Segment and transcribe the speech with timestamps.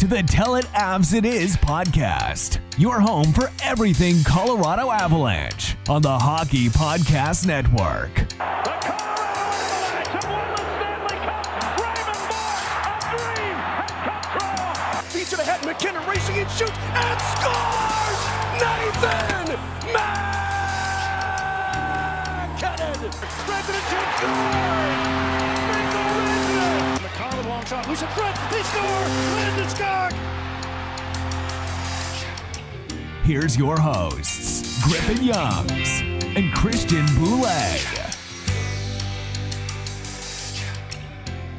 [0.00, 6.00] To the Tell It Avs It Is podcast, your home for everything Colorado Avalanche on
[6.00, 8.14] the Hockey Podcast Network.
[8.14, 8.24] The
[8.80, 11.44] Colorado Avalanche have won the Stanley Cup.
[11.84, 12.16] Raymond
[12.80, 13.04] a
[15.12, 15.36] dream to
[15.66, 18.20] MacKinnon racing and shoots and scores!
[18.56, 19.52] Nathan
[19.92, 20.40] MacKinnon!
[22.56, 23.20] Shoots,
[24.16, 25.09] scores!
[27.60, 28.82] Long shot, loose in front, they score!
[29.36, 30.12] Landeskog!
[33.22, 36.00] Here's your hosts, Griffin Youngs
[36.38, 37.80] and Christian Boulay.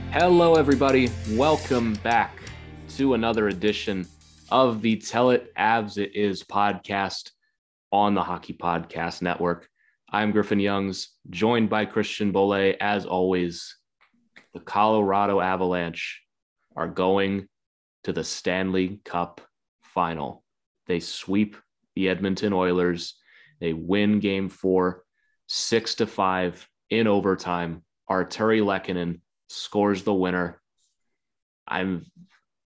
[0.09, 1.11] Hello, everybody.
[1.33, 2.41] Welcome back
[2.95, 4.07] to another edition
[4.49, 7.29] of the Tell It Avs It Is podcast
[7.91, 9.69] on the Hockey Podcast Network.
[10.09, 12.73] I'm Griffin Youngs, joined by Christian Bolle.
[12.81, 13.75] As always,
[14.53, 16.21] the Colorado Avalanche
[16.75, 17.47] are going
[18.03, 19.41] to the Stanley Cup
[19.81, 20.43] final.
[20.87, 21.55] They sweep
[21.95, 23.15] the Edmonton Oilers.
[23.59, 25.03] They win game four,
[25.47, 27.83] six to five in overtime.
[28.09, 30.61] Artturi Lehkonen scores the winner.
[31.67, 32.05] I'm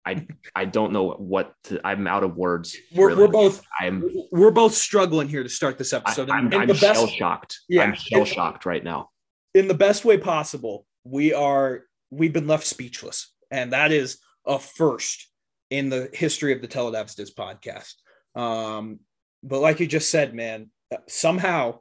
[0.06, 2.76] I I don't know what to, I'm out of words.
[2.94, 3.22] We're, really.
[3.22, 6.30] we're both I'm we're both struggling here to start this episode.
[6.30, 7.60] I'm, I'm shell shocked.
[7.68, 7.84] Yeah.
[7.84, 9.10] I'm shell shocked right now.
[9.54, 14.60] in the best way possible, we are we've been left speechless, and that is a
[14.60, 15.28] first
[15.70, 17.96] in the history of the Tell It Avs podcast.
[18.40, 19.00] Um,
[19.42, 20.70] but like you just said, man,
[21.08, 21.80] somehow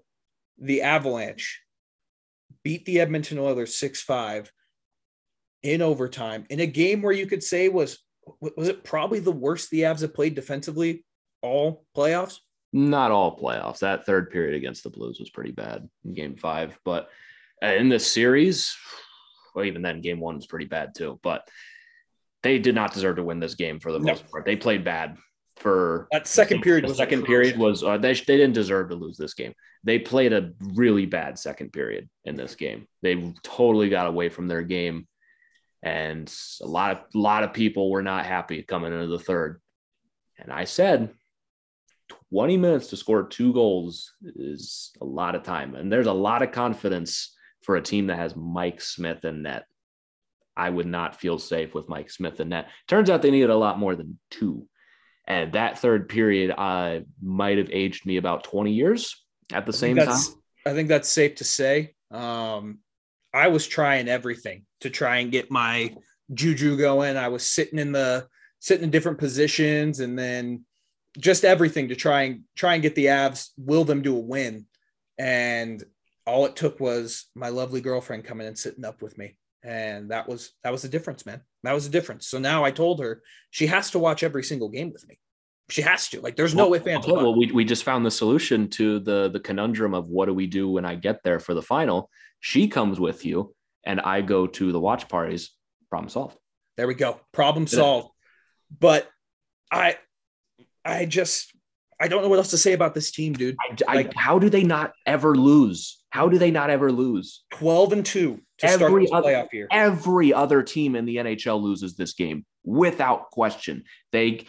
[0.58, 1.60] the Avalanche
[2.62, 4.50] beat the Edmonton Oilers six five
[5.62, 7.98] in overtime in a game where you could say was
[8.40, 11.04] was it probably the worst the Avs have played defensively
[11.42, 12.38] all playoffs.
[12.72, 13.80] Not all playoffs.
[13.80, 17.10] That third period against the Blues was pretty bad in game five, but
[17.62, 18.74] uh, in this series,
[19.54, 21.18] well, even then, game one was pretty bad too.
[21.22, 21.48] But
[22.42, 24.12] they did not deserve to win this game for the No.
[24.12, 24.44] most part.
[24.44, 25.16] They played bad
[25.56, 28.94] for That second period the was second period was uh, they, they didn't deserve to
[28.96, 29.52] lose this game.
[29.84, 32.86] They played a really bad second period in this game.
[33.02, 35.06] They totally got away from their game,
[35.82, 39.60] and a lot of a lot of people were not happy coming into the third.
[40.38, 41.10] And I said,
[42.32, 46.42] 20 minutes to score two goals is a lot of time, and there's a lot
[46.42, 49.64] of confidence for a team that has Mike Smith in net.
[50.56, 52.68] I would not feel safe with Mike Smith in net.
[52.86, 54.68] Turns out they needed a lot more than two.
[55.26, 59.76] And that third period uh, might have aged me about 20 years at the I
[59.76, 60.18] same time.
[60.66, 61.94] I think that's safe to say.
[62.10, 62.80] Um,
[63.32, 65.94] I was trying everything to try and get my
[66.34, 67.16] juju going.
[67.16, 68.26] I was sitting in the
[68.58, 70.64] sitting in different positions and then
[71.18, 74.66] just everything to try and try and get the Avs, will them to a win.
[75.18, 75.82] And
[76.26, 79.36] all it took was my lovely girlfriend coming and sitting up with me.
[79.64, 81.40] And that was that was the difference, man.
[81.62, 82.26] That was the difference.
[82.26, 85.18] So now I told her she has to watch every single game with me.
[85.68, 86.20] She has to.
[86.20, 87.06] Like, there's no way fans.
[87.06, 90.34] well, well, we, we just found the solution to the the conundrum of what do
[90.34, 92.10] we do when I get there for the final.
[92.40, 93.54] She comes with you,
[93.86, 95.50] and I go to the watch parties.
[95.88, 96.36] Problem solved.
[96.76, 97.20] There we go.
[97.32, 97.76] Problem Yeah.
[97.78, 98.08] solved.
[98.76, 99.08] But
[99.70, 99.96] I
[100.84, 101.52] I just
[102.00, 103.56] I don't know what else to say about this team, dude.
[103.60, 106.01] I, I- Like- how do they not ever lose?
[106.12, 107.42] How do they not ever lose?
[107.52, 109.66] 12 and 2 to start Every this other- playoff year.
[109.70, 113.84] Every other team in the NHL loses this game without question.
[114.12, 114.44] They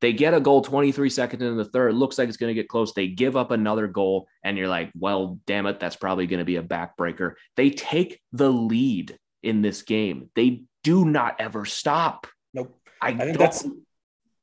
[0.00, 1.92] they get a goal 23 seconds into the third.
[1.94, 2.92] Looks like it's going to get close.
[2.92, 6.44] They give up another goal, and you're like, well, damn it, that's probably going to
[6.44, 7.34] be a backbreaker.
[7.56, 10.30] They take the lead in this game.
[10.36, 12.28] They do not ever stop.
[12.54, 12.78] Nope.
[13.02, 13.66] I, I think that's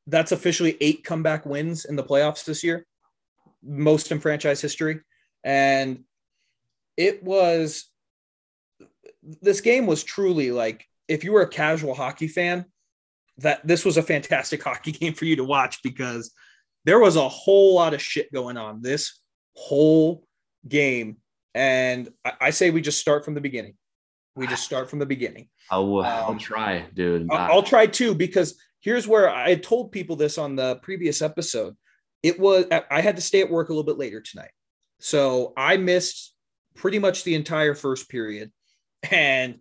[0.08, 2.86] that's officially eight comeback wins in the playoffs this year,
[3.64, 5.00] most in franchise history.
[5.42, 6.04] And
[6.98, 7.86] it was
[9.42, 12.66] this game was truly like if you were a casual hockey fan,
[13.40, 16.32] that this was a fantastic hockey game for you to watch because
[16.86, 19.20] there was a whole lot of shit going on this
[19.56, 20.26] whole
[20.68, 21.18] game.
[21.54, 23.76] And I, I say we just start from the beginning.
[24.36, 25.48] We just start from the beginning.
[25.72, 27.28] I'll, I'll Um, try, dude.
[27.32, 31.76] I'll, I'll try too because here's where I told people this on the previous episode.
[32.22, 34.52] It was I had to stay at work a little bit later tonight,
[35.00, 36.35] so I missed
[36.76, 38.52] pretty much the entire first period,
[39.12, 39.60] And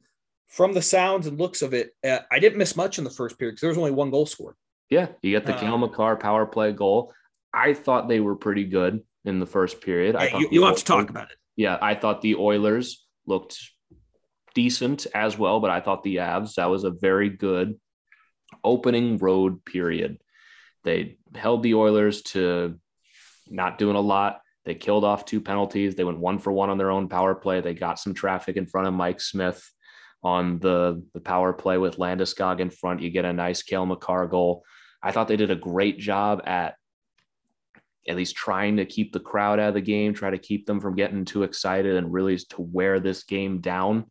[0.48, 3.38] from the sounds and looks of it, uh, I didn't miss much in the first
[3.38, 4.54] period because there was only one goal scored.
[4.90, 7.12] Yeah, you got the Uh, Cale Makar power play goal.
[7.52, 10.16] I thought they were pretty good in the first period.
[10.16, 11.36] I Yeah, thought you, you have to talk about it.
[11.56, 13.58] Yeah, I thought the Oilers looked
[14.54, 17.78] decent as well, but I thought the Avs, that was a very good
[18.62, 20.18] opening road period.
[20.84, 22.78] They held the Oilers to
[23.48, 24.40] not doing a lot.
[24.64, 25.94] They killed off two penalties.
[25.94, 27.60] They went one for one on their own power play.
[27.60, 29.62] They got some traffic in front of Mike Smith
[30.22, 33.02] on the, the power play with Landeskog in front.
[33.02, 34.64] You get a nice Cale Makar goal.
[35.02, 36.76] I thought they did a great job at
[38.06, 40.80] at least trying to keep the crowd out of the game, try to keep them
[40.80, 44.10] from getting too excited and really to wear this game down.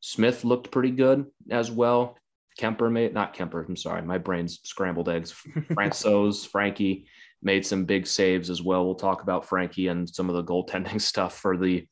[0.00, 2.18] Smith looked pretty good as well.
[2.60, 5.32] Kuemper made not Kuemper, I'm sorry, my brain's scrambled eggs.
[5.72, 7.06] Francouz, Frankie
[7.44, 8.84] made some big saves as well.
[8.84, 11.86] We'll talk about Frankie and some of the goaltending stuff for the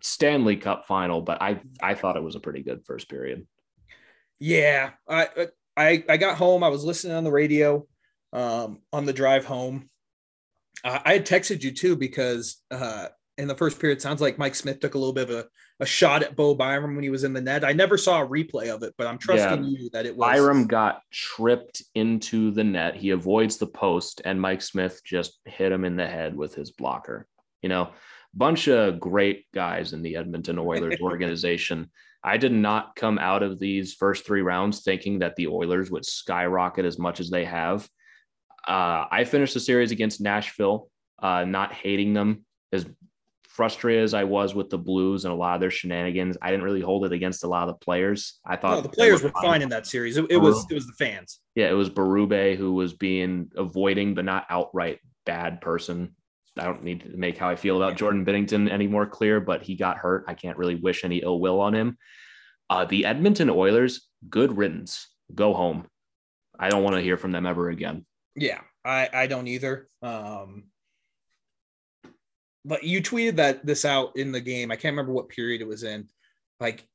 [0.00, 3.46] Stanley Cup final, but I I thought it was a pretty good first period.
[4.38, 6.64] Yeah, I I I got home.
[6.64, 7.86] I was listening on the radio
[8.32, 9.90] um, on the drive home.
[10.82, 13.08] I had texted you too because uh,
[13.40, 15.46] in the first period, sounds like Mike Smith took a little bit of a,
[15.80, 17.64] a shot at Bo Byram when he was in the net.
[17.64, 20.66] I never saw a replay of it, but I'm trusting you that it was Byram
[20.66, 22.96] got tripped into the net.
[22.96, 26.70] He avoids the post, and Mike Smith just hit him in the head with his
[26.70, 27.26] blocker.
[27.62, 27.90] You know,
[28.34, 31.90] bunch of great guys in the Edmonton Oilers organization.
[32.22, 36.04] I did not come out of these first three rounds thinking that the Oilers would
[36.04, 37.88] skyrocket as much as they have.
[38.68, 40.90] Uh, I finished the series against Nashville,
[41.22, 42.86] uh, not hating them as
[43.50, 46.36] frustrated as I was with the Blues and a lot of their shenanigans.
[46.40, 48.38] I didn't really hold it against a lot of the players.
[48.46, 49.42] I thought No, the players were fine.
[49.42, 50.16] fine in that series.
[50.16, 51.40] It, it was it was the fans.
[51.56, 56.14] Yeah, it was Berube who was being avoiding, but not outright bad person.
[56.58, 59.62] I don't need to make how I feel about Jordan Binnington any more clear, but
[59.62, 60.24] he got hurt.
[60.28, 61.98] I can't really wish any ill will on him.
[62.68, 65.08] Uh, the Edmonton Oilers, good riddance.
[65.34, 65.86] Go home.
[66.58, 68.06] I don't want to hear from them ever again.
[68.36, 69.88] Yeah, I I don't either.
[70.02, 70.69] Um,
[72.64, 74.70] but you tweeted that this out in the game.
[74.70, 76.08] I can't remember what period it was in.
[76.58, 76.86] Like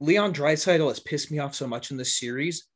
[0.00, 2.66] Leon Draisaitl has pissed me off so much in this series,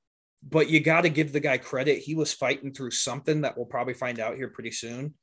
[0.42, 1.98] but you got to give the guy credit.
[1.98, 5.14] He was fighting through something that we'll probably find out here pretty soon.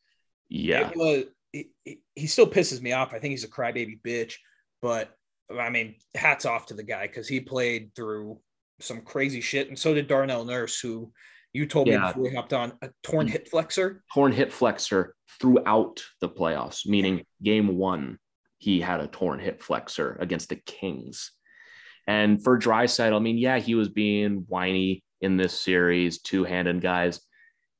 [0.48, 0.92] Yeah.
[0.95, 3.13] Was, it, it- he still pisses me off.
[3.13, 4.36] I think he's a crybaby bitch,
[4.81, 5.12] but
[5.57, 8.39] I mean, hats off to the guy because he played through
[8.80, 11.12] some crazy shit, and so did Darnell Nurse, who
[11.54, 13.31] you told me before we hopped on a torn mm.
[13.31, 14.04] hip flexor.
[14.13, 18.19] torn hip flexor throughout the playoffs, meaning game one,
[18.57, 21.31] he had a torn hip flexor against the Kings.
[22.07, 26.81] And for Draisaitl, I mean, yeah, he was being whiny in this series, two handed
[26.81, 27.22] guys.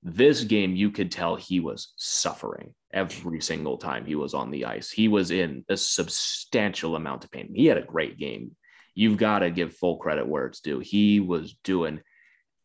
[0.02, 4.66] This game, you could tell he was suffering every single time he was on the
[4.66, 4.90] ice.
[4.90, 7.52] He was in a substantial amount of pain.
[7.54, 8.56] He had a great game.
[8.96, 10.80] You've got to give full credit where it's due.
[10.80, 12.02] He was doing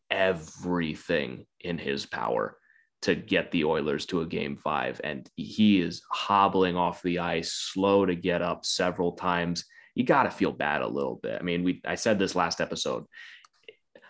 [0.09, 2.57] everything in his power
[3.01, 4.99] to get the Oilers to a game five.
[5.03, 9.65] And he is hobbling off the ice, slow to get up several times.
[9.93, 11.37] You got to feel bad a little bit.
[11.39, 13.05] I mean, we I said this last episode.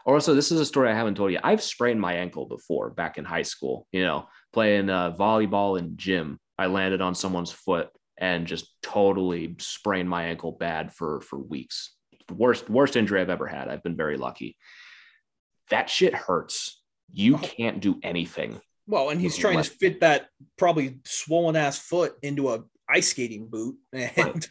[0.06, 1.39] Also, this is a story I haven't told you.
[1.44, 5.98] I've sprained my ankle before back in high school, you know, playing uh, volleyball in
[5.98, 6.39] gym.
[6.57, 11.95] I landed on someone's foot and just totally sprained my ankle bad for for weeks.
[12.31, 13.67] Worst worst injury I've ever had.
[13.67, 14.58] I've been very lucky.
[15.69, 16.81] That shit hurts.
[17.12, 17.39] You Oh.
[17.39, 18.60] can't do anything.
[18.88, 19.72] Well, and he's trying left.
[19.72, 24.48] to fit that probably swollen ass foot into a ice skating boot, and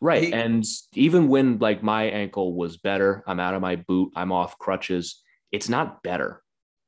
[0.00, 0.24] Right.
[0.24, 4.30] He- and even when like my ankle was better, I'm out of my boot, I'm
[4.32, 6.42] off crutches, it's not better.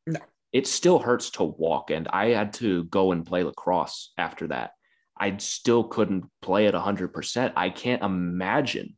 [0.07, 0.21] No.
[0.53, 1.91] It still hurts to walk.
[1.91, 4.73] And I had to go and play lacrosse after that.
[5.17, 7.53] I still couldn't play at 100%.
[7.57, 8.97] I can't imagine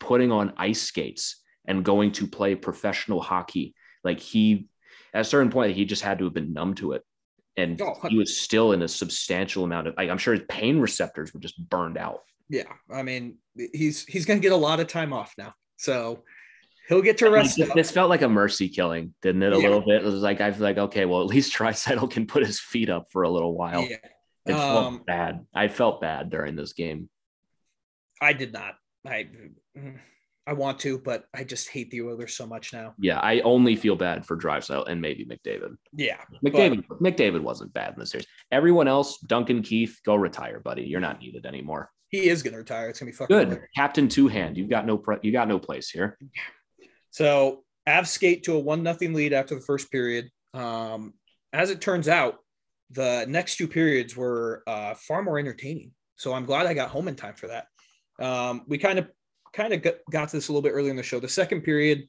[0.00, 3.74] putting on ice skates and going to play professional hockey.
[4.04, 4.68] Like he,
[5.14, 7.02] at a certain point, he just had to have been numb to it.
[7.56, 10.78] And Oh, he was still in a substantial amount of, like, I'm sure his pain
[10.78, 12.20] receptors were just burned out.
[12.48, 13.38] yeah, I mean,
[13.72, 16.22] he's he's gonna get a lot of time off now, so
[16.88, 17.58] he'll get to rest.
[17.58, 19.52] Like, this felt like a mercy killing, didn't it?
[19.52, 19.62] A Yeah.
[19.62, 20.02] little bit.
[20.02, 22.88] It was like I was like okay, well at least Tricycle can put his feet
[22.90, 23.82] up for a little while.
[23.82, 23.96] Yeah.
[24.46, 25.44] It felt Um, bad.
[25.52, 27.10] I felt bad during this game.
[28.22, 28.76] I did not.
[29.04, 29.28] I
[30.48, 32.94] I want to, but I just hate the Oilers so much now.
[32.98, 35.76] Yeah, I only feel bad for Draisaitl and maybe McDavid.
[35.92, 38.26] Yeah, McDavid, McDavid wasn't bad in the series.
[38.50, 40.84] Everyone else, Duncan Keith, go retire, buddy.
[40.84, 41.90] You're not needed anymore.
[42.08, 42.88] he is gonna retire.
[42.88, 43.68] It's gonna be fucking Good, hilarious.
[43.76, 44.56] Captain Two Hand.
[44.56, 46.16] You've got no pre- you got no place here.
[47.10, 50.30] So Avs skate to a one nothing lead after the first period.
[50.54, 51.12] Um,
[51.52, 52.36] as it turns out,
[52.90, 55.92] the next two periods were uh, far more entertaining.
[56.16, 57.66] So I'm glad I got home in time for that.
[58.18, 59.08] Um, we kind of
[59.52, 61.20] kind of got, to this a little bit earlier in the show.
[61.20, 62.06] The second period,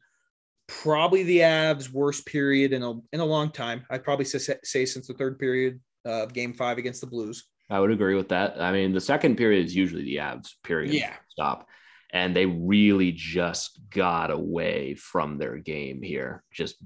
[0.68, 3.86] probably the Avs' worst period in a in a long time.
[3.90, 7.46] I'd probably say, say since the third period of Game Five against the Blues.
[7.70, 8.60] I would agree with that.
[8.60, 10.94] I mean, the second period is usually the Avs period.
[10.94, 11.14] Yeah.
[11.30, 11.68] Stop.
[12.12, 16.44] And they really just got away from their game here.
[16.52, 16.78] Just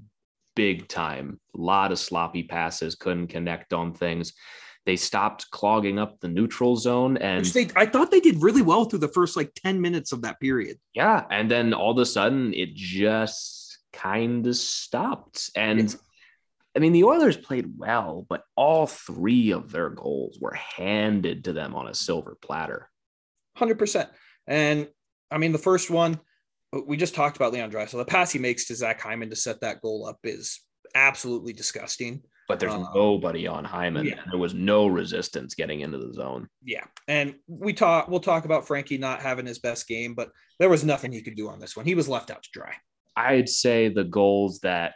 [0.54, 1.40] big time.
[1.56, 4.34] A lot of sloppy passes, couldn't connect on things.
[4.86, 7.16] They stopped clogging up the neutral zone.
[7.16, 10.22] And they, I thought they did really well through the first like 10 minutes of
[10.22, 10.78] that period.
[10.94, 11.24] yeah.
[11.30, 15.50] And then all of a sudden it just kind of stopped.
[15.56, 15.94] And
[16.76, 21.52] I mean, the Oilers played well, but all three of their goals were handed to
[21.52, 22.90] them on a silver platter.
[23.56, 24.08] 100%.
[24.46, 24.88] And
[25.30, 26.20] I mean, the first one,
[26.74, 27.86] uh, we just talked about Leon Dry.
[27.86, 30.60] So the pass he makes to Zach Hyman to set that goal up is
[30.94, 32.22] absolutely disgusting.
[32.48, 34.04] But there's Uh, nobody on Hyman.
[34.06, 34.22] yeah.
[34.30, 36.48] There was no resistance getting into the zone.
[36.62, 36.84] Yeah.
[37.08, 40.84] And we talk, we'll talk about Frankie not having his best game, but there was
[40.84, 41.86] nothing he could do on this one.
[41.86, 42.74] He was left out to dry.
[43.16, 44.94] I'd say the goals that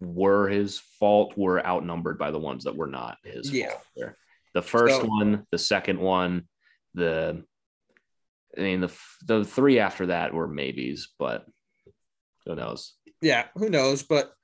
[0.00, 3.70] were his fault were outnumbered by the ones that were not his Yeah.
[3.70, 4.14] fault.
[4.54, 6.48] The first So- one, the second one,
[6.94, 7.44] the
[8.56, 8.92] I mean the
[9.24, 11.46] the three after that were maybes, but
[12.44, 12.94] who knows?
[13.22, 13.48] Yeah.
[13.54, 14.02] Who knows?
[14.02, 14.34] But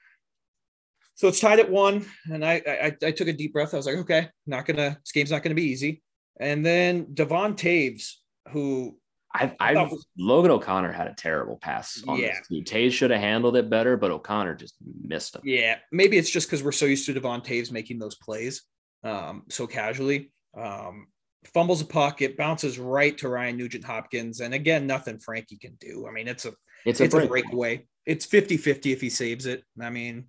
[1.19, 2.07] so it's tied at one.
[2.33, 3.75] And I, I, I took a deep breath.
[3.75, 6.01] I was like, okay, not gonna, this game's not gonna be easy.
[6.41, 8.13] And then Devon Toews,
[8.53, 8.97] who
[9.35, 12.29] I, I was- Logan O'Connor had a terrible pass on Yeah.
[12.39, 12.63] this too.
[12.63, 15.43] Toews should have handled it better, but O'Connor just missed him.
[15.45, 18.63] Yeah, maybe it's just because we're so used to Devon Toews making those plays
[19.03, 20.33] um, so casually.
[20.57, 21.09] Um,
[21.53, 24.39] fumbles a puck, it bounces right to Ryan Nugent Hopkins.
[24.41, 26.07] And again, nothing Frankie can do.
[26.09, 26.53] I mean, it's a
[26.87, 27.29] It's a it's a break.
[27.45, 27.87] breakaway.
[28.07, 29.65] It's 50-50 if he saves it.
[29.81, 30.29] I mean,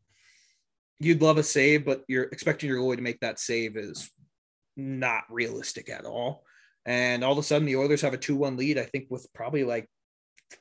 [0.99, 4.09] you'd love a save, but you're expecting your goalie to make that save is
[4.75, 6.43] not realistic at all.
[6.85, 9.63] And all of a sudden the Oilers have a 2-1 lead, I think, with probably
[9.63, 9.89] like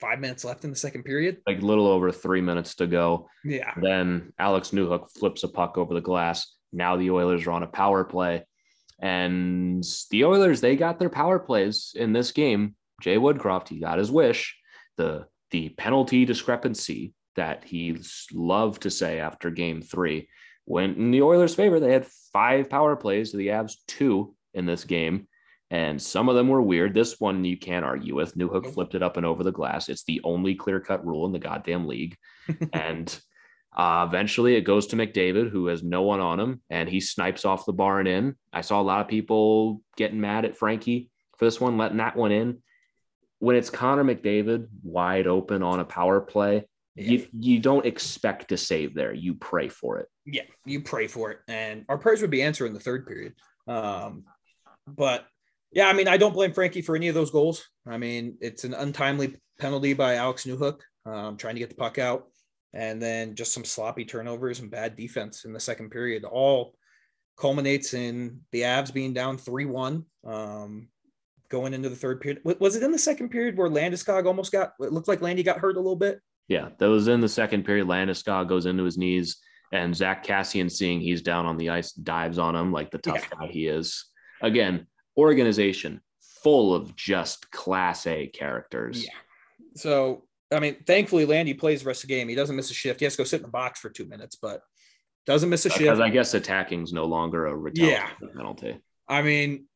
[0.00, 1.38] five minutes left in the second period.
[1.46, 3.28] Like a little over three minutes to go.
[3.44, 3.72] Yeah.
[3.80, 6.54] Then Alex Newhook flips a puck over the glass.
[6.72, 8.44] Now the Oilers are on a power play.
[9.00, 12.74] And the Oilers, they got their power plays in this game.
[13.00, 14.56] Jay Woodcroft, he got his wish.
[14.96, 17.96] The the penalty discrepancy that he
[18.32, 20.28] loved to say after game three
[20.66, 21.80] went in the Oilers' favor.
[21.80, 25.26] They had five power plays to the Avs, two in this game.
[25.70, 26.94] And some of them were weird.
[26.94, 28.36] This one you can't argue with.
[28.36, 29.88] Newhook flipped it up and over the glass.
[29.88, 32.16] It's the only clear cut rule in the goddamn league.
[32.72, 33.18] and
[33.76, 37.44] uh, eventually it goes to McDavid, who has no one on him, and he snipes
[37.44, 38.36] off the bar and in.
[38.52, 42.16] I saw a lot of people getting mad at Frankie for this one, letting that
[42.16, 42.62] one in.
[43.40, 46.66] When it's Connor McDavid wide open on a power play,
[46.98, 49.12] you, you don't expect to save there.
[49.12, 50.08] You pray for it.
[50.26, 51.38] yeah, you pray for it.
[51.48, 53.34] And our prayers would be answered in the third period.
[53.66, 54.24] Um,
[54.86, 55.26] but
[55.72, 57.68] yeah, I mean, I don't blame Frankie for any of those goals.
[57.86, 61.98] I mean, it's an untimely penalty by Alex Newhook, um, trying to get the puck
[61.98, 62.28] out,
[62.72, 66.24] and then just some sloppy turnovers and bad defense in the second period.
[66.24, 66.74] All
[67.36, 70.04] culminates in the Avs being down 3 1.
[70.26, 70.88] Um,
[71.48, 72.42] going into the third period.
[72.44, 75.58] Was it in the second period where Landeskog almost got, it looked like Landy got
[75.58, 76.20] hurt a little bit?
[76.48, 77.86] Yeah, that was in the second period.
[77.86, 79.36] Landeskog goes into his knees,
[79.72, 83.28] and Zack Kassian, seeing he's down on the ice, dives on him like the tough
[83.30, 84.06] guy he is.
[84.40, 84.86] Again,
[85.16, 86.00] organization
[86.42, 89.04] full of just class A characters.
[89.04, 89.10] Yeah.
[89.76, 92.28] So, I mean, thankfully, Landy plays the rest of the game.
[92.28, 93.00] He doesn't miss a shift.
[93.00, 94.62] He has to go sit in the box for two minutes, but
[95.26, 95.84] doesn't miss a Because shift.
[95.84, 98.80] Because I guess attacking's no longer a retaliation penalty.
[99.06, 99.66] I mean,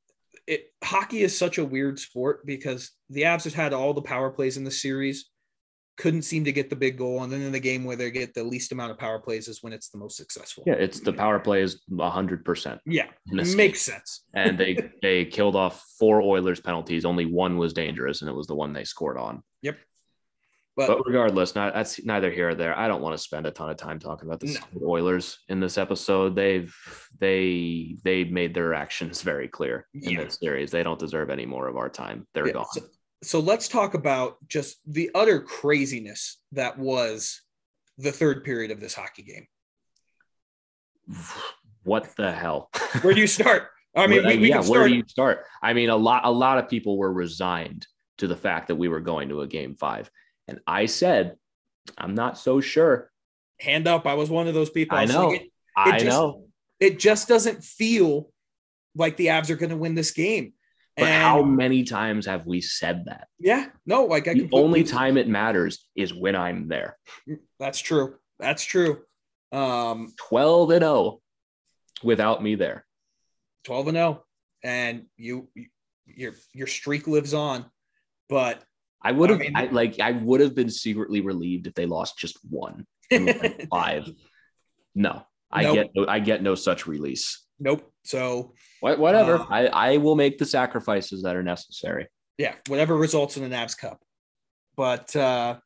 [0.46, 4.30] it hockey is such a weird sport because the Avs have had all the power
[4.30, 5.30] plays in the series,
[5.96, 8.34] couldn't seem to get the big goal, and then in the game where they get
[8.34, 10.64] the least amount of power plays is when it's the most successful.
[10.66, 14.24] Yeah, it's the power play is hundred percent, Yeah, makes sense.
[14.34, 17.04] and they they killed off four Oilers penalties.
[17.04, 19.42] Only one was dangerous, and it was the one they scored on.
[20.74, 22.74] But, But regardless, not that's neither here or there.
[22.74, 24.88] I don't want to spend a ton of time talking about the No.
[24.88, 26.34] Oilers in this episode.
[26.34, 26.74] They've
[27.20, 30.24] they they made their actions very clear in Yeah.
[30.24, 30.70] this series.
[30.70, 32.26] They don't deserve any more of our time.
[32.32, 32.64] They're Yeah, gone.
[32.72, 32.80] So,
[33.22, 37.40] so let's talk about just the utter craziness that was
[37.98, 39.46] the third period of this hockey game.
[41.84, 42.70] what the hell?
[43.02, 43.68] Where do you start?
[43.94, 45.44] I mean, Where- we, we yeah, where do you start?
[45.62, 47.86] I mean, a lot, a lot of people were resigned
[48.18, 50.10] to the fact that we were going to a game five,
[50.48, 51.36] and I said,
[51.98, 53.10] I'm not so sure.
[53.60, 54.06] hand up.
[54.06, 54.96] I was one of those people.
[54.96, 56.44] I was know, like, it, I just- know,
[56.80, 58.30] it just doesn't feel
[58.94, 60.52] like the Avs are going to win this game.
[60.96, 63.28] But And how many times have we said that?
[63.38, 66.98] yeah, no, like I The only time it matters is when I'm there.
[67.58, 68.16] that's true.
[68.38, 69.02] That's true.
[69.52, 71.20] Um, 12 and 0
[72.02, 72.84] without me there.
[73.64, 74.24] 12 and 0
[74.64, 75.48] and you
[76.06, 77.64] your your streak lives on
[78.28, 78.62] but
[79.02, 81.86] I would have I mean- I, like I would have been secretly relieved if they
[81.86, 84.08] lost just one like five.
[84.94, 85.74] No, I Nope.
[85.74, 87.41] get no, I get no such release.
[87.58, 87.90] Nope.
[88.04, 89.36] So What, whatever.
[89.36, 92.08] Uh, I, I will make the sacrifices that are necessary.
[92.38, 94.00] yeah, whatever results in the Navs Cup.
[94.76, 95.58] But uh,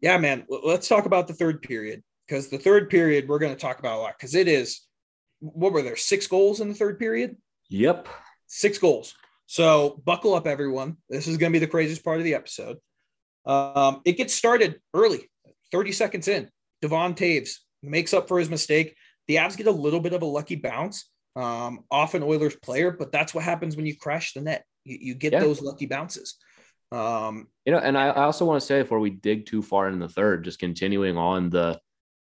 [0.00, 3.60] yeah, man, let's talk about the third period because the third period we're going to
[3.60, 4.82] talk about a lot because it is
[5.40, 7.36] what were there six goals in the third period?
[7.70, 8.08] Yep.
[8.46, 9.14] Six goals.
[9.46, 10.96] So buckle up, everyone.
[11.08, 12.76] This is going to be the craziest part of the episode.
[13.46, 15.28] Um, it gets started early,
[15.72, 16.48] 30 seconds in.
[16.82, 18.94] Devon Toews makes up for his mistake.
[19.28, 22.90] The Avs get a little bit of a lucky bounce um, off an Oilers player,
[22.90, 24.64] but that's what happens when you crash the net.
[24.84, 25.40] You, you get Yeah.
[25.40, 26.36] those lucky bounces.
[26.92, 29.88] Um, You know, and I, I also want to say before we dig too far
[29.88, 31.80] in the third, just continuing on the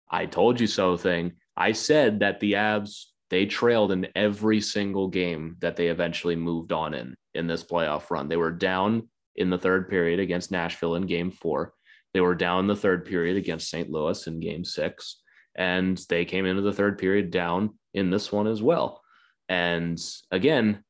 [0.08, 1.32] I told you so thing.
[1.56, 6.70] I said that the Avs they trailed in every single game that they eventually moved
[6.70, 8.28] on in in this playoff run.
[8.28, 11.72] They were down in the third period against Nashville in game 4.
[12.12, 13.90] They were down in the third period against St.
[13.90, 15.22] Louis in game 6
[15.54, 19.02] and they came into the third period down in this one as well.
[19.48, 20.82] And again,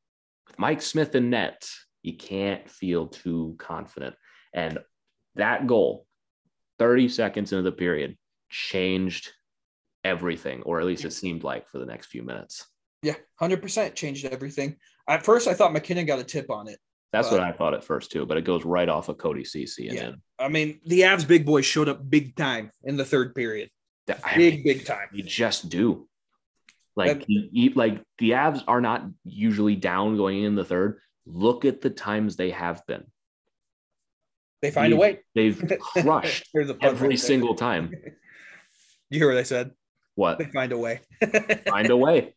[0.46, 1.68] with Mike Smith in net,
[2.02, 4.14] you can't feel too confident.
[4.54, 4.78] And
[5.34, 6.06] that goal,
[6.78, 8.16] 30 seconds into the period,
[8.50, 9.30] changed
[10.04, 12.66] everything, or at least it seemed like for the next few minutes.
[13.02, 14.76] yeah, 100% changed everything.
[15.08, 16.78] At first, I thought MacKinnon got a tip on it.
[17.12, 19.44] That's But- what I thought at first too, but it goes right off of Cody
[19.44, 20.08] Ceci and Yeah.
[20.08, 20.22] in.
[20.38, 23.68] I mean, the Avs big boys showed up big time in the third period.
[24.08, 25.08] I Big, mean, big time.
[25.12, 26.08] You just do.
[26.96, 30.98] Like, And- you, like the Avs are not usually down going in the third.
[31.26, 33.04] Look at the times they have been.
[34.62, 35.20] They find a way.
[35.34, 36.48] They've crushed
[36.80, 37.92] every right single time.
[39.10, 39.70] You hear what I said?
[40.16, 40.38] What?
[40.38, 41.00] They find a way.
[41.68, 42.34] find a way.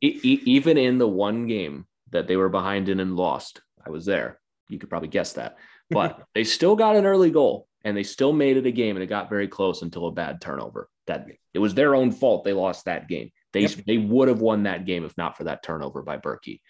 [0.00, 3.90] E- e- even in the one game that they were behind in and lost, I
[3.90, 4.40] was there.
[4.68, 5.58] You could probably guess that,
[5.90, 9.02] but they still got an early goal and they still made it a game, and
[9.02, 10.88] it got very close until a bad turnover.
[11.06, 13.30] That it was their own fault they lost that game.
[13.52, 13.84] They Yep.
[13.86, 16.60] they would have won that game if not for that turnover by Berkey.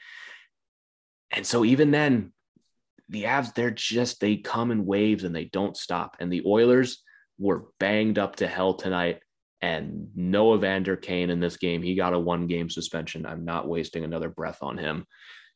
[1.31, 2.33] And so even then,
[3.09, 6.16] the Avs they're just they come in waves and they don't stop.
[6.20, 7.03] And the Oilers
[7.38, 9.20] were banged up to hell tonight
[9.62, 13.25] and no Evander Kane in this game, he got a one game suspension.
[13.25, 15.07] I'm not wasting another breath on him.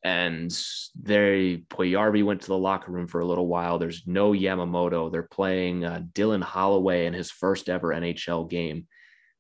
[0.07, 0.57] And
[1.03, 3.81] they, Puljujarvi went to the locker room for a little while.
[3.81, 5.11] There's no Yamamoto.
[5.11, 8.87] They're playing uh, Dylan Holloway in his first ever NHL game.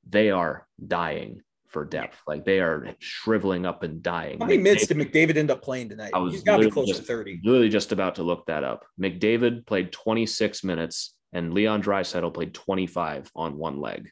[0.09, 2.21] They are dying for depth.
[2.27, 4.41] Like they are shriveling up and dying.
[4.41, 6.11] How many minutes did McDavid end up playing tonight?
[6.13, 7.43] I was He's got to be close to 30.
[7.45, 8.85] Literally just about to look that up.
[9.01, 14.11] McDavid played 26 minutes and Leon Draisaitl played 25 on one leg.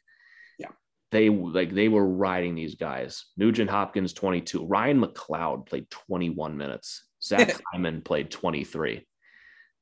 [1.15, 3.27] They like they were riding these guys.
[3.37, 4.65] Nugent Hopkins 22.
[4.65, 7.05] Ryan McLeod played 21 minutes.
[7.23, 9.07] Zach Hyman played 23.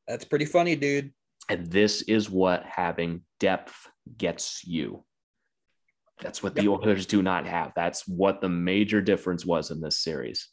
[0.07, 1.11] That's pretty funny, dude.
[1.49, 3.73] And this is what having depth
[4.15, 5.05] gets you.
[6.21, 7.71] That's what the Oilers do not have.
[7.75, 10.49] That's what the major difference was in this series.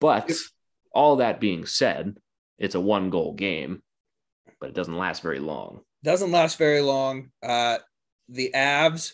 [0.00, 0.32] But
[0.94, 2.16] all that being said,
[2.58, 3.82] it's a one goal game,
[4.62, 5.82] but it doesn't last very long.
[6.02, 7.32] Doesn't last very long.
[7.42, 7.76] Uh,
[8.30, 9.12] the Avs,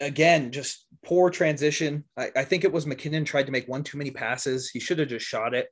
[0.00, 2.04] again, just poor transition.
[2.16, 4.70] I, I think it was MacKinnon tried to make one too many passes.
[4.70, 5.68] He should have just shot it.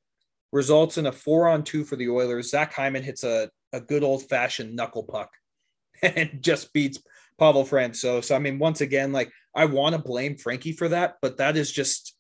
[0.53, 2.51] Results in a four on two for the Oilers.
[2.51, 5.31] Zach Hyman hits a, a good old fashioned knuckle puck
[6.03, 6.99] and just beats
[7.39, 8.25] Pavel Francouz.
[8.25, 11.57] So, I mean, once again, like I want to blame Frankie for that, but that
[11.57, 12.17] is just,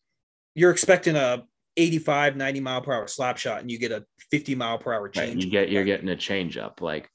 [0.55, 1.45] you're expecting a
[1.77, 5.05] 85, 90 mile per hour slap shot and you get a 50 mile per hour
[5.05, 5.13] Right?
[5.15, 5.45] change.
[5.45, 6.81] You get you're getting a change up.
[6.81, 7.09] Like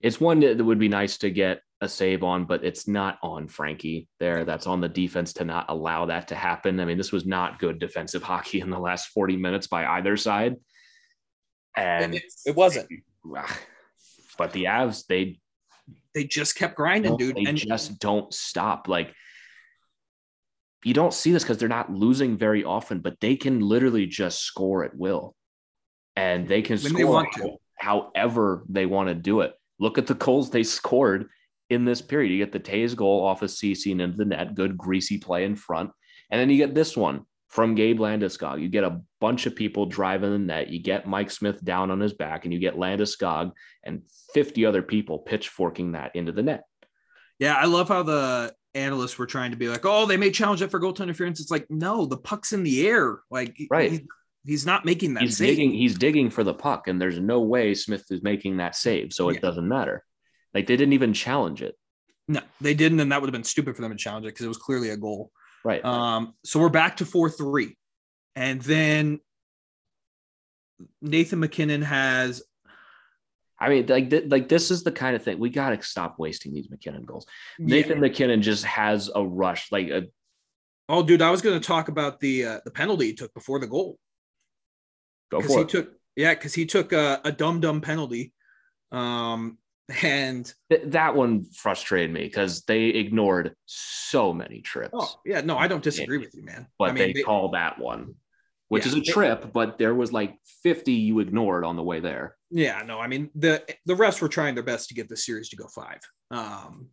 [0.00, 3.48] it's one that would be nice to get a save on, but it's not on
[3.48, 4.44] Frankie there.
[4.44, 6.78] That's on the defense to not allow that to happen.
[6.78, 10.16] I mean, this was not good defensive hockey in the last 40 minutes by either
[10.16, 10.56] side.
[11.76, 12.88] And it, it wasn't.
[14.38, 15.38] but the Avs, they
[16.14, 17.36] They just kept grinding, dude.
[17.36, 18.88] They and just don't stop.
[18.88, 19.14] Like
[20.84, 24.40] you don't see this because they're not losing very often, but they can literally just
[24.40, 25.34] score at will,
[26.16, 27.56] and they can they score to.
[27.78, 29.54] however they want to do it.
[29.78, 31.28] Look at the goals they scored
[31.70, 32.30] in this period.
[32.32, 35.44] You get the Toews goal off of Ceci and into the net, good greasy play
[35.44, 35.90] in front,
[36.30, 38.60] and then you get this one from Gabe Landeskog.
[38.60, 40.68] You get a bunch of people driving the net.
[40.68, 43.52] You get Mike Smith down on his back, and you get Landeskog
[43.84, 44.02] and
[44.34, 46.64] 50 other people pitchforking that into the net.
[47.38, 50.62] yeah, I love how the analysts were trying to be like, oh, they may challenge
[50.62, 51.40] it for goal interference.
[51.40, 53.20] It's like, no, the puck's in the air.
[53.30, 53.90] Like, Right.
[53.92, 54.06] he-
[54.44, 55.48] he's not making that he's save.
[55.48, 59.12] digging he's digging for the puck and there's no way smith is making that save
[59.12, 59.40] so it Yeah.
[59.40, 60.02] doesn't matter
[60.54, 61.76] like they didn't even challenge it
[62.28, 64.44] No, they didn't, and that would have been stupid for them to challenge it because
[64.44, 65.30] it was clearly a goal.
[65.64, 67.76] right Um, so we're back to four three,
[68.34, 69.20] and then
[71.02, 72.42] Nathan MacKinnon has.
[73.62, 76.18] I mean, like, th- like this is the kind of thing we got to stop
[76.18, 77.26] wasting these MacKinnon goals.
[77.58, 78.08] Nathan yeah.
[78.08, 80.04] MacKinnon just has a rush, like a.
[80.88, 81.20] Oh, dude!
[81.20, 83.98] I was going to talk about the uh, the penalty he took before the goal.
[85.30, 85.68] Go for he it.
[85.68, 88.32] Took, yeah, because he took a, a dumb dumb penalty,
[88.92, 89.58] um,
[90.02, 94.90] and Th- that one frustrated me because they ignored so many trips.
[94.94, 96.66] Oh yeah, no, I don't disagree with you, man.
[96.78, 98.14] But I mean, they, they call that one
[98.70, 101.82] which yeah, is a trip, it, but there was like 50 you ignored on the
[101.82, 102.36] way there.
[102.50, 105.48] Yeah, no, I mean the the rest were trying their best to get the series
[105.50, 105.98] to go five.
[106.30, 106.86] Um,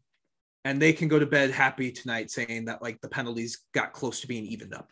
[0.65, 4.21] and they can go to bed happy tonight saying that like the penalties got close
[4.21, 4.89] to being evened up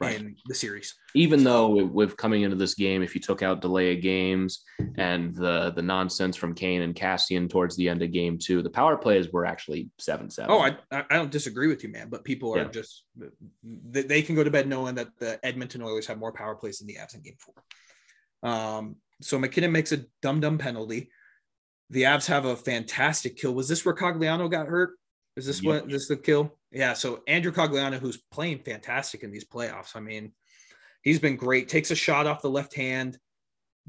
[0.00, 0.20] right.
[0.20, 0.94] in the series.
[1.14, 4.62] Even so, though with coming into this game, if you took out delay of games
[4.96, 8.70] and the the nonsense from Kane and Kassian towards the end of game two, the
[8.70, 10.50] power plays were actually seven seven.
[10.50, 12.08] Oh, I I don't disagree with you, man.
[12.08, 12.68] But people are yeah.
[12.68, 13.04] just
[13.62, 16.86] they can go to bed knowing that the Edmonton Oilers have more power plays than
[16.86, 18.50] the Avs in game four.
[18.50, 21.10] Um, so MacKinnon makes a dumb dumb penalty.
[21.90, 23.54] The Avs have a fantastic kill.
[23.54, 24.92] Was this where Cogliano got hurt?
[25.36, 25.82] Is this yep.
[25.82, 26.56] what this the kill?
[26.74, 26.92] Yeah.
[26.92, 29.94] So Andrew Cogliano, who's playing fantastic in these playoffs.
[29.94, 30.32] I mean,
[31.02, 31.68] he's been great.
[31.68, 33.18] Takes a shot off the left hand,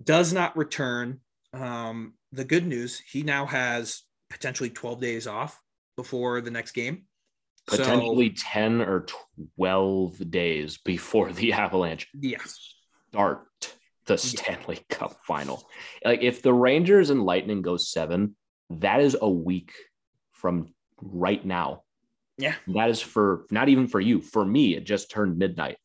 [0.02, 1.20] does not return.
[1.54, 5.60] Um, the good news, he now has potentially 12 days off
[5.98, 7.06] before the next game.
[7.68, 9.08] Potentially so, 10 or
[9.58, 12.76] 12 days before the Avalanche yes.
[13.10, 13.48] start
[14.06, 14.98] the Stanley yeah.
[14.98, 15.68] Cup final.
[16.04, 18.36] Like if the Rangers and Lightning go seven,
[18.70, 19.74] that is a week
[20.34, 21.82] from right now.
[22.38, 22.56] Yeah.
[22.68, 24.22] That is for not even for you.
[24.22, 25.78] For me, it just turned midnight.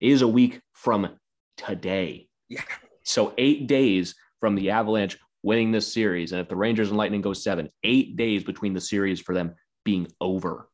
[0.00, 1.08] It is a week from
[1.56, 2.28] today.
[2.48, 2.62] Yeah.
[3.04, 6.32] So eight days from the Avalanche winning this series.
[6.32, 9.54] And if the Rangers and Lightning go seven, eight days between the series for them
[9.84, 10.68] being over.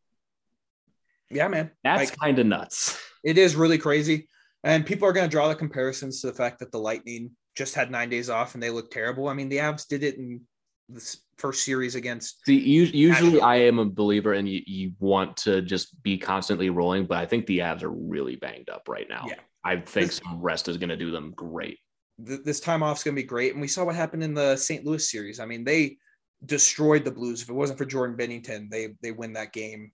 [1.31, 1.71] Yeah, man.
[1.85, 2.99] That's like, kind of nuts.
[3.25, 4.29] It is really crazy.
[4.65, 7.75] And people are going to draw the comparisons to the fact that the Lightning just
[7.75, 9.29] had nine days off and they look terrible.
[9.29, 10.43] I mean, the Avs did it in
[10.89, 12.45] this first series against.
[12.45, 17.07] See, usually I am a believer and you, you want to just be constantly rolling,
[17.07, 19.25] but I think the Avs are really banged up right now.
[19.27, 19.37] Yeah.
[19.65, 21.79] I think this, some rest is going to do them great.
[22.25, 23.53] Th- this time off is going to be great.
[23.53, 24.85] And we saw what happened in the St.
[24.85, 25.41] Louis series.
[25.41, 25.97] I mean, they
[26.45, 27.43] destroyed the Blues.
[27.43, 29.93] If it wasn't for Jordan Binnington, they they win that game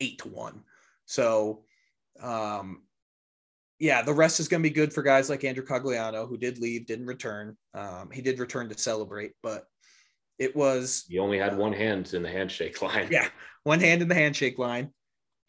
[0.00, 0.62] eight to one.
[1.06, 1.64] So,
[2.20, 2.82] um,
[3.78, 6.58] yeah, the rest is going to be good for guys like Andrew Cogliano, who did
[6.58, 7.56] leave, didn't return.
[7.74, 9.66] Um, he did return to celebrate, but
[10.38, 13.08] it was you only had one hand in the handshake line.
[13.10, 13.28] Yeah,
[13.62, 14.90] one hand in the handshake line.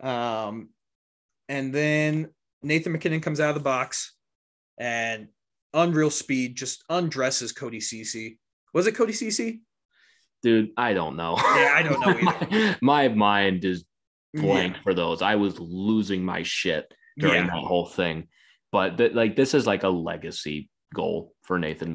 [0.01, 0.69] Um,
[1.47, 2.29] and then
[2.61, 4.13] Nathan MacKinnon comes out of the box
[4.77, 5.27] and
[5.73, 8.39] unreal speed just undresses Cody Ceci.
[8.73, 9.61] Was it Cody Ceci?
[10.43, 11.37] Dude, I don't know.
[11.37, 13.85] Yeah, I don't know my mind is
[14.33, 14.81] blank yeah.
[14.83, 15.21] for those.
[15.21, 17.51] I was losing my shit during yeah.
[17.51, 18.27] that whole thing.
[18.71, 21.93] But th- like this is like a legacy goal for Nathan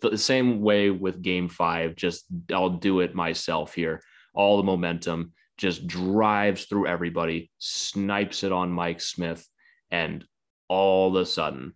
[0.00, 4.02] MacKinnon the same way with game five, just I'll do it myself here.
[4.34, 9.46] All the momentum just drives through everybody, snipes it on Mike Smith,
[9.90, 10.24] and
[10.68, 11.74] all of a sudden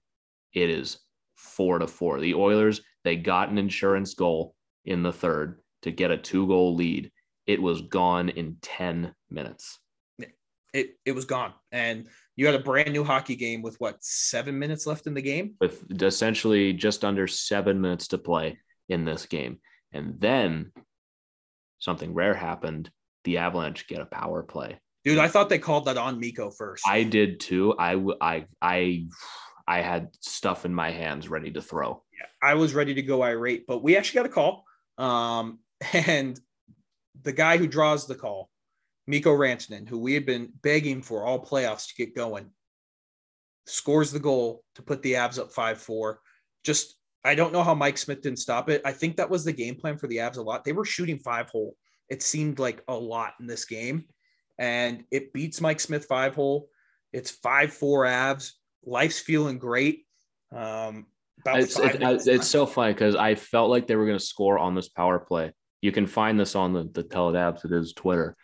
[0.55, 0.99] it is
[1.35, 2.21] four to four.
[2.21, 6.75] The Oilers, they got an insurance goal in the third to get a two goal
[6.75, 7.13] lead.
[7.47, 9.79] It was gone in 10 minutes.
[10.73, 11.53] It, it was gone.
[11.71, 15.23] And you had a brand new hockey game with what seven minutes left in the
[15.23, 15.55] game?
[15.59, 19.59] With essentially just under seven minutes to play in this game.
[19.93, 20.73] And then
[21.79, 22.91] something rare happened.
[23.25, 24.79] The avalanche get a power play.
[25.05, 26.87] Dude i thought they called that on Mikko first.
[26.87, 27.75] I did too.
[27.79, 29.07] I i i
[29.67, 32.03] i had stuff in my hands ready to throw.
[32.13, 34.65] Yeah i was ready to go irate but we actually got a call.
[34.99, 35.61] Um
[35.93, 36.39] and
[37.23, 38.51] the guy who draws the call
[39.07, 42.51] Mikko Rantanen, who we had been begging for all playoffs to get going,
[43.67, 46.21] scores the goal to put the Avs up 5 4.
[46.65, 48.83] Just, I don't know how Mike Smith didn't stop it.
[48.85, 50.65] I think that was the game plan for the Avs a lot.
[50.65, 51.77] They were shooting five hole.
[52.09, 54.07] It seemed like a lot in this game.
[54.59, 56.69] And it beats Mike Smith five hole.
[57.13, 58.53] It's 5 4 Avs.
[58.85, 60.07] Life's feeling great.
[60.55, 61.07] Um,
[61.45, 64.75] it's, it, it's so funny because I felt like they were going to score on
[64.75, 65.53] this power play.
[65.81, 68.37] You can find this on the, the Tell It Avs, it is Twitter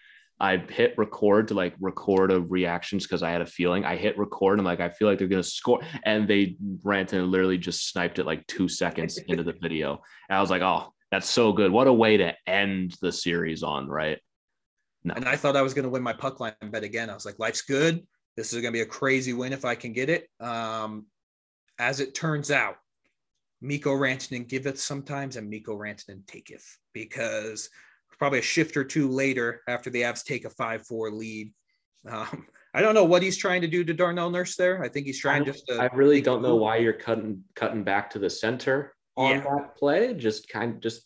[0.43, 3.85] I hit record to like record a reactions because I had a feeling.
[3.85, 7.29] I hit record and like I feel like they're gonna score, and they ran and
[7.29, 10.03] literally just sniped it like two seconds into the video.
[10.29, 11.71] And I was like, oh, that's so good.
[11.71, 14.19] What a way to end the series on, right?
[15.05, 15.15] No.
[15.15, 17.09] And I thought I was gonna win my puck line bet again.
[17.09, 18.05] I was like, life's good.
[18.37, 20.29] This is gonna be a crazy win if I can get it.
[20.41, 21.07] Um,
[21.79, 22.79] as it turns out,
[23.61, 27.71] Mikko Rantanen giveth sometimes, and Mikko Rantanen taketh because
[28.23, 31.53] probably a shift or two later after the Avs take a 5 4 lead.
[32.09, 34.81] Um, I don't know what he's trying to do to Darnell Nurse there.
[34.81, 35.75] I think he's trying I, just to.
[35.83, 39.41] I really don't know why you're cutting cutting back to the center on Yeah.
[39.41, 40.15] that play.
[40.15, 41.03] Just kind of just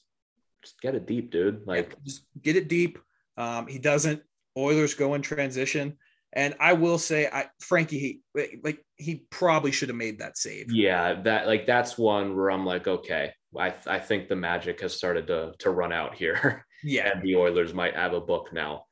[0.63, 1.67] just get it deep, dude.
[1.67, 2.99] Like Like just get it deep.
[3.39, 4.21] Um, he doesn't.
[4.59, 5.97] Oilers go in transition,
[6.35, 8.21] and I will say, I Frankie, he
[8.63, 10.71] like he probably should have made that save.
[10.71, 14.95] yeah, that like that's one where I'm like, okay, I I think the magic has
[14.95, 16.66] started to to run out here.
[16.87, 18.85] Yeah, and the Oilers might have a book now.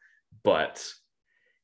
[0.42, 0.84] But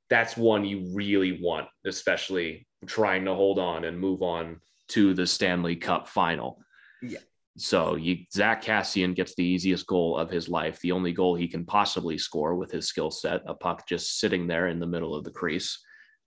[0.08, 5.26] that's one you really want, especially trying to hold on and move on to the
[5.26, 6.62] Stanley Cup final.
[7.02, 7.18] Yeah.
[7.56, 11.48] So you Zack Kassian gets the easiest goal of his life, the only goal he
[11.48, 15.16] can possibly score with his skill set, a puck just sitting there in the middle
[15.16, 15.78] of the crease.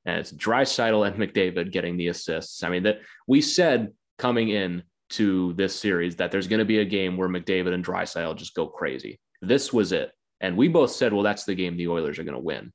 [0.05, 2.61] And it's Draisaitl and McDavid getting the assists.
[2.61, 6.79] I mean, that we said coming in to this series that there's going to be
[6.79, 9.19] a game where McDavid and Draisaitl just go crazy.
[9.43, 10.11] This was it.
[10.39, 12.71] And we both said, well, that's the game the Oilers are going to win.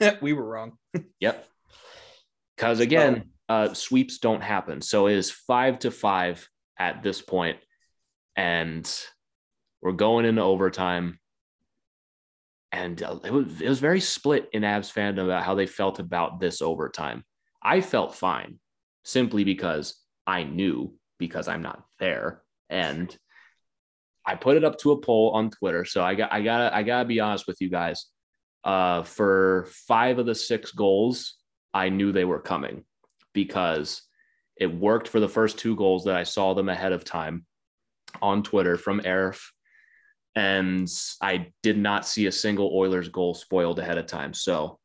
[0.20, 0.72] we were wrong.
[1.20, 1.46] Yep.
[2.56, 4.80] Because again, uh, sweeps don't happen.
[4.80, 7.58] So it is five to five at this point,
[8.36, 8.88] and
[9.82, 11.18] we're going into overtime.
[12.70, 15.98] And uh, it was it was very split in Avs fandom about how they felt
[15.98, 17.24] about this overtime.
[17.60, 18.60] I felt fine,
[19.02, 23.16] simply because I knew because I'm not there, and
[24.26, 25.84] I put it up to a poll on Twitter.
[25.84, 28.06] So I got I gotta I gotta be honest with you guys.
[28.62, 31.36] Uh, for five of the six goals,
[31.74, 32.84] I knew they were coming
[33.34, 34.02] because
[34.56, 37.44] it worked for the first two goals that I saw them ahead of time
[38.22, 39.40] on Twitter from Arif.
[40.34, 40.88] And
[41.20, 44.32] I did not see a single Oilers goal spoiled ahead of time.
[44.32, 44.78] So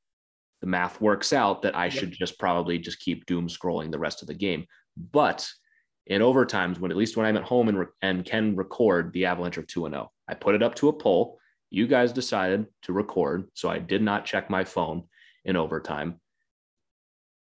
[0.62, 4.22] the math works out that I should just probably just keep doom scrolling the rest
[4.22, 4.66] of the game.
[5.12, 5.48] But
[6.10, 9.26] in overtimes, when at least when I'm at home and, re- and can record the
[9.26, 11.40] Avalanche of 2 0, I put it up to a poll.
[11.70, 13.48] You guys decided to record.
[13.54, 15.04] So I did not check my phone
[15.46, 16.20] in overtime.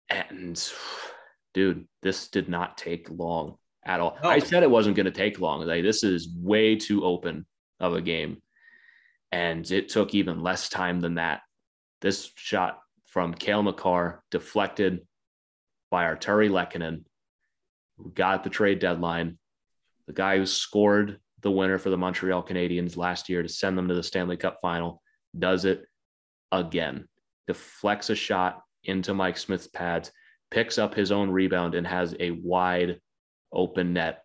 [0.10, 0.62] And
[1.54, 4.18] dude, this did not take long at all.
[4.24, 4.30] No.
[4.30, 4.40] I oh.
[4.40, 5.66] said it wasn't going to take long.
[5.66, 7.48] Like this is way too open
[7.80, 8.42] of a game.
[9.32, 11.42] And it took even less time than that.
[12.02, 15.02] This shot from Cale Makar deflected
[15.90, 17.06] by Artturi Lehkonen,
[18.10, 19.38] got the trade deadline,
[20.08, 23.88] the guy who scored the winner for the Montreal Canadiens last year to send them
[23.88, 25.02] to the Stanley Cup final,
[25.38, 25.86] does it
[26.52, 27.08] again.
[27.48, 30.12] Deflects a shot into Mike Smith's pads,
[30.50, 33.00] picks up his own rebound, and has a wide
[33.52, 34.24] open net.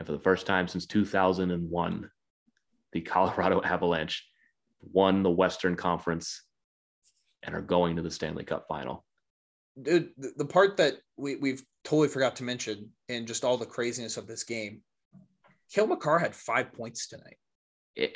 [0.00, 2.10] And for the first time since 2001,
[2.92, 4.26] the Colorado Avalanche
[4.80, 6.42] won the Western Conference
[7.42, 9.04] and are going to the Stanley Cup final.
[9.80, 13.66] Dude, the, the part that we, we've totally forgot to mention in just all the
[13.66, 14.82] craziness of this game,
[15.72, 17.36] Cale Makar had five points tonight.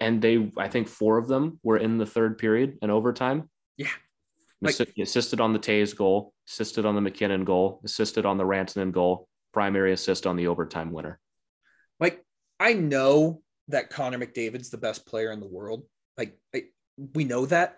[0.00, 3.48] And they, I think four of them were in the third period and overtime.
[3.76, 3.88] Yeah.
[4.64, 8.92] Assi- assisted on the Toews goal, assisted on the MacKinnon goal, assisted on the Rantanen
[8.92, 11.20] goal, primary assist on the overtime winner.
[12.00, 12.24] Like,
[12.58, 15.84] I know that Connor McDavid's the best player in the world.
[16.16, 16.64] Like, I,
[17.14, 17.76] we know that.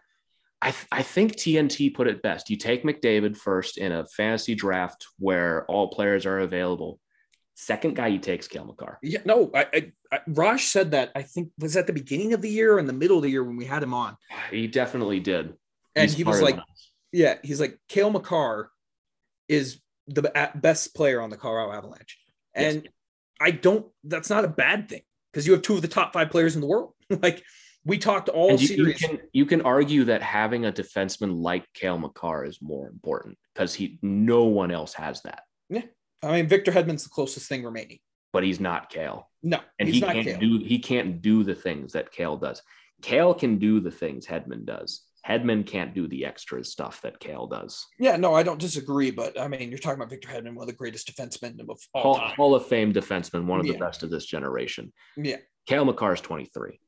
[0.60, 2.50] I, th- I think TNT put it best.
[2.50, 6.98] You take McDavid first in a fantasy draft where all players are available.
[7.54, 8.98] Second guy you take is Cale Makar.
[9.02, 11.10] Yeah, no, I, I, I Raj said that.
[11.14, 13.30] I think was at the beginning of the year or in the middle of the
[13.30, 14.16] year when we had him on,
[14.50, 15.54] He definitely did.
[15.96, 16.58] and He's he was like.
[17.12, 18.70] "Yeah, he's like Cale Makar
[19.48, 22.18] is the best player on the Colorado Avalanche,"
[22.56, 22.74] Yes.
[22.74, 22.88] and
[23.40, 23.86] I don't.
[24.04, 26.60] That's not a bad thing because you have two of the top five players in
[26.60, 26.94] the world.
[27.10, 27.42] like
[27.88, 28.98] we talked all And you, you series.
[29.00, 33.74] can you can argue that having a defenseman like Cale Makar is more important because
[33.74, 35.82] he no one else has that, Yeah,
[36.22, 37.98] I mean, Victor Hedman's the closest thing remaining.
[38.32, 40.38] but he's not Cale, No, and he's he not can't Cale.
[40.40, 42.62] do he can't do the things that Cale does.
[43.02, 45.02] Cale can do the things Hedman does.
[45.28, 47.86] Hedman can't do the extra stuff that Cale does.
[47.98, 50.66] yeah, no, I don't disagree, but I mean, you're talking about Victor Hedman, one of
[50.68, 52.34] the greatest defensemen of all Hall, time.
[52.36, 54.92] Hall of Fame defenseman, one of the best of this generation.
[55.16, 56.80] Yeah, Cale Makar is 23.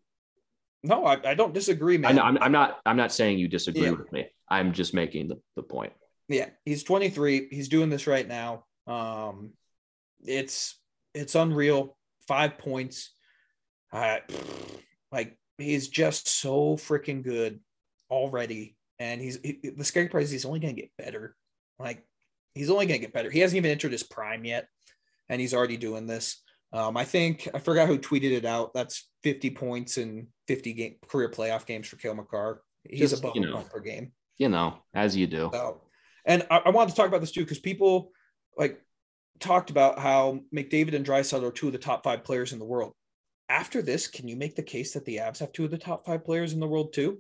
[0.82, 2.12] No, I, I don't disagree, man.
[2.12, 3.90] I know, I'm, I'm not I'm not saying you disagree Yeah.
[3.92, 4.26] with me.
[4.48, 5.92] I'm just making the, the point.
[6.28, 9.50] yeah he's 23 he's doing this right now um
[10.24, 10.78] it's
[11.14, 13.12] it's unreal five points
[13.92, 14.18] uh
[15.12, 17.60] like he's just so freaking good
[18.10, 21.36] already and he's he, the scary part is he's only gonna get better
[21.78, 22.04] like
[22.54, 24.66] he's only gonna get better he hasn't even entered his prime yet
[25.28, 29.08] and he's already doing this um i think i forgot who tweeted it out that's
[29.22, 32.62] 50 points in 50 game career playoff games for Cale Makar.
[32.88, 33.52] He's Just, above you a know.
[33.54, 34.12] point per game.
[34.38, 35.50] You know, as you do.
[35.52, 35.82] So,
[36.24, 38.10] and I, I wanted to talk about this too because people
[38.56, 38.80] like
[39.38, 42.64] talked about how McDavid and Draisaitl are two of the top five players in the
[42.64, 42.94] world.
[43.48, 46.06] After this, can you make the case that the Avs have two of the top
[46.06, 47.18] five players in the world too?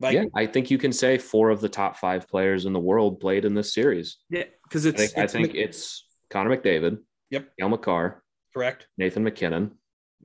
[0.00, 2.80] Like, yeah, I think you can say four of the top five players in the
[2.80, 4.18] world played in this series.
[4.30, 6.98] yeah, because I it's, I it's think it's Connor McDavid,
[7.30, 7.48] Yep.
[7.58, 8.22] Cale Makar,
[8.54, 8.86] correct.
[8.96, 9.72] Nathan MacKinnon,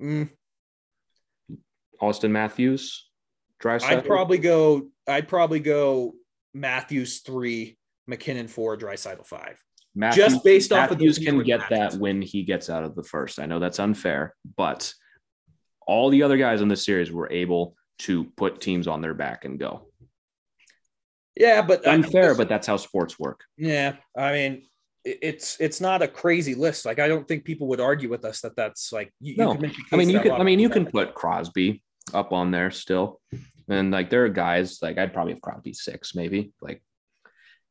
[0.01, 0.29] Mm,
[2.01, 3.09] Auston Matthews,
[3.61, 3.83] Draisaitl.
[3.97, 4.89] I'd probably go.
[5.07, 6.13] I'd probably go
[6.53, 9.61] Matthews three, MacKinnon four, Draisaitl five.
[9.95, 11.93] Matthews, just based off of Matthews can get matches.
[11.95, 13.39] that when he gets out of the first.
[13.39, 14.93] I know that's unfair, but
[15.87, 19.43] all the other guys in this series were able to put teams on their back
[19.45, 19.89] and go.
[21.35, 23.41] Yeah, but I- Unfair, but that's how sports work.
[23.57, 24.67] Yeah, I mean,
[25.21, 26.85] it's it's not a crazy list.
[26.85, 29.51] Like I don't think people would argue with us that that's like you, you No,
[29.51, 29.55] a
[29.91, 30.31] I mean, you can.
[30.33, 33.19] I mean, you can put Crosby up on there still,
[33.67, 36.81] and like there are guys like I'd probably have Crosby six maybe, like,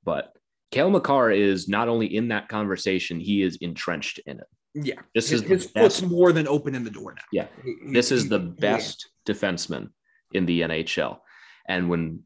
[0.05, 0.33] but
[0.70, 4.46] Cale Makar is not only in that conversation, he is entrenched in it.
[4.74, 7.22] yeah, This his, is his foot's more than open in the door now.
[7.33, 9.88] Yeah, He- he- this is the he- best defenseman
[10.33, 11.18] in the NHL.
[11.66, 12.22] And when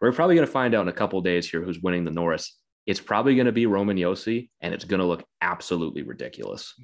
[0.00, 2.58] we're probably going to find out in a couple days here who's winning the Norris,
[2.86, 6.74] it's probably going to be Roman Josi, and it's going to look absolutely ridiculous.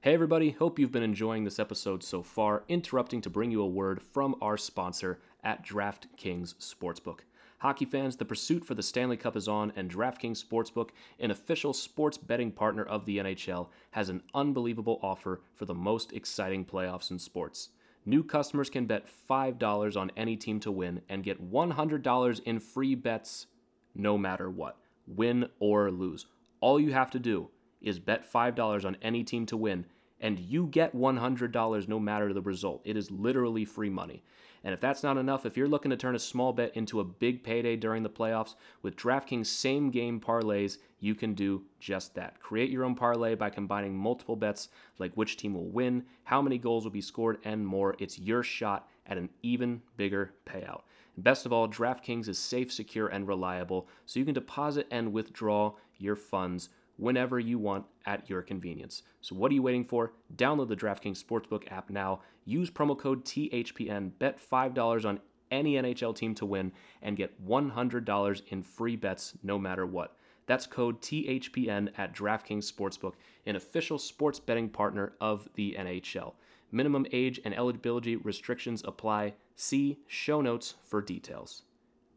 [0.00, 0.50] Hey, everybody.
[0.50, 2.62] Hope you've been enjoying this episode so far.
[2.68, 7.20] Interrupting to bring you a word from our sponsor at DraftKings Sportsbook.
[7.58, 11.72] Hockey fans, the pursuit for the Stanley Cup is on, and DraftKings Sportsbook, an official
[11.72, 17.10] sports betting partner of the NHL, has an unbelievable offer for the most exciting playoffs
[17.10, 17.70] in sports.
[18.04, 22.94] New customers can bet $5 on any team to win and get $100 in free
[22.94, 23.46] bets
[23.94, 26.26] no matter what, win or lose.
[26.60, 29.86] All you have to do is bet $5 on any team to win,
[30.20, 32.80] and you get $100 no matter the result.
[32.84, 34.22] It is literally free money.
[34.64, 37.04] And if that's not enough, if you're looking to turn a small bet into a
[37.04, 42.40] big payday during the playoffs, with DraftKings same game parlays, you can do just that.
[42.40, 46.56] Create your own parlay by combining multiple bets like which team will win, how many
[46.56, 47.94] goals will be scored, and more.
[47.98, 50.80] It's your shot at an even bigger payout.
[51.16, 55.72] Best of all, DraftKings is safe, secure, and reliable, so you can deposit and withdraw
[55.98, 59.02] your funds whenever you want at your convenience.
[59.20, 60.12] So what are you waiting for?
[60.36, 62.20] Download the DraftKings Sportsbook app now.
[62.44, 64.12] Use promo code THPN.
[64.18, 66.72] Bet $5 on any NHL team to win
[67.02, 70.16] and get $100 in free bets no matter what.
[70.46, 73.14] That's code THPN at DraftKings Sportsbook,
[73.46, 76.34] an official sports betting partner of the NHL.
[76.74, 79.34] Minimum age and eligibility restrictions apply.
[79.54, 81.62] See show notes for details.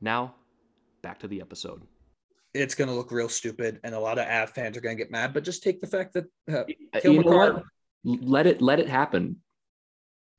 [0.02, 0.34] Now,
[1.04, 1.84] back to the episode.
[2.56, 5.04] It's going to look real stupid, and a lot of Av fans are going to
[5.04, 5.32] get mad.
[5.32, 6.64] But just take the fact that uh,
[6.96, 7.64] Uh, you know what?
[8.04, 9.38] Let it let it happen.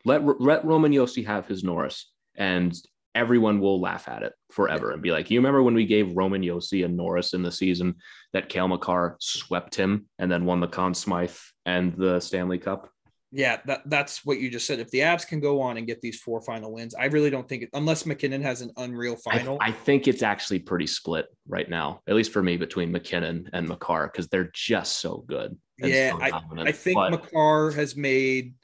[0.04, 2.74] Let let Roman Josi have his Norris, and
[3.14, 6.42] everyone will laugh at it forever and be like, "You remember when we gave Roman
[6.42, 7.94] Josi a Norris in the season
[8.32, 12.90] that Cale Makar swept him and then won the Conn Smythe and the Stanley Cup?"
[13.30, 14.80] Yeah, that that's what you just said.
[14.80, 17.46] If the Avs can go on and get these four final wins, I really don't
[17.46, 19.58] think it, unless MacKinnon has an unreal final.
[19.60, 23.68] I think it's actually pretty split right now, at least for me, between MacKinnon and
[23.68, 25.58] Makar because they're just so good.
[25.78, 26.68] Yeah, so dominant.
[26.68, 28.54] I think But- Makar has made.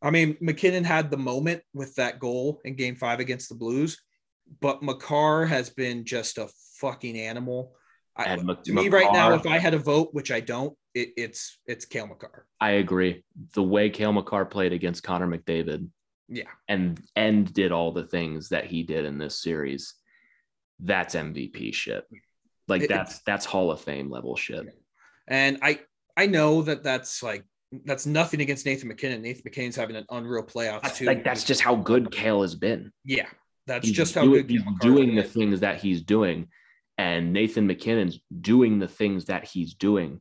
[0.00, 3.98] I mean, MacKinnon had the moment with that goal in Game Five against the Blues,
[4.60, 7.74] but Makar has been just a fucking animal.
[8.16, 10.76] I, And Mc- to me, right now, if I had a vote, which I don't,
[10.94, 12.46] it, it's it's Cale Makar.
[12.60, 13.24] I agree.
[13.54, 15.88] The way Cale Makar played against Connor McDavid,
[16.28, 19.94] Yeah, and and did all the things that he did in this series,
[20.80, 22.04] that's MVP shit.
[22.68, 24.66] Like It- that's that's Hall of Fame level shit.
[25.28, 25.80] and I
[26.16, 27.44] I know that that's like
[27.84, 29.20] that's nothing against Nathan MacKinnon.
[29.22, 31.06] Nathan MacKinnon's having an unreal playoffs That's too.
[31.06, 32.92] like that's just how good Cale has been.
[33.04, 33.26] yeah,
[33.66, 36.48] that's He's just how good he's doing the things that he's doing,
[36.98, 40.20] and Nathan MacKinnon's doing the things that he's doing.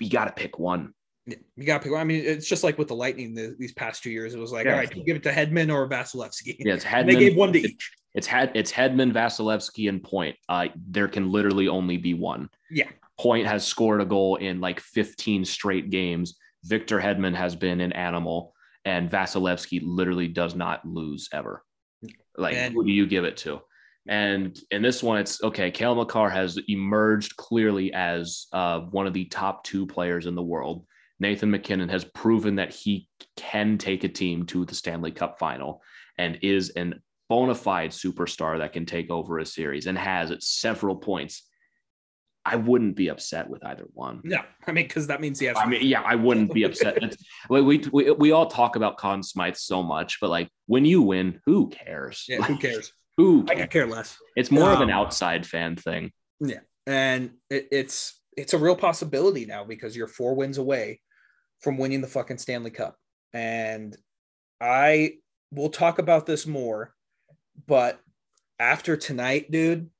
[0.00, 0.94] You got to pick one.
[1.26, 1.92] Yeah, you got to pick.
[1.92, 2.00] one.
[2.00, 4.34] I mean, it's just like with the Lightning the, these past two years.
[4.34, 4.72] It was like, Yeah.
[4.72, 6.56] all right, you give it to Hedman or Vasilevsky.
[6.58, 7.92] Yeah, it's And they gave one to it's- each.
[8.14, 10.36] It's had it's Hedman, Vasilevsky, and Point.
[10.46, 12.50] Uh, there can literally only be one.
[12.70, 12.88] Yeah.
[13.18, 16.36] Point has scored a goal in like 15 straight games.
[16.64, 18.52] Victor Hedman has been an animal,
[18.84, 21.64] and Vasilevsky literally does not lose ever.
[22.36, 23.62] Like, And- who do you give it to?
[24.08, 25.70] And in this one, it's okay.
[25.70, 30.42] Cale Makar has emerged clearly as uh, one of the top two players in the
[30.42, 30.84] world.
[31.20, 33.06] Nathan MacKinnon has proven that he
[33.36, 35.82] can take a team to the Stanley Cup final
[36.18, 40.42] and is an bona fide superstar that can take over a series and has at
[40.42, 41.48] several points.
[42.44, 44.20] I wouldn't be upset with either one.
[44.24, 45.56] No, I mean, because that means he has.
[45.56, 46.98] I mean, yeah, I wouldn't be upset.
[47.48, 51.02] We, we, we, we all talk about Conn Smythe so much, but like when you
[51.02, 52.24] win, who cares?
[52.28, 52.92] yeah, who cares?
[53.16, 54.16] Who I could care less.
[54.36, 56.12] It's more of an Um, outside fan thing.
[56.40, 61.00] Yeah, and it, it's it's a real possibility now because you're four wins away
[61.60, 62.96] from winning the fucking Stanley Cup.
[63.34, 63.96] And
[64.60, 65.18] I
[65.50, 66.94] will talk about this more
[67.66, 68.00] but
[68.58, 69.90] after tonight, dude,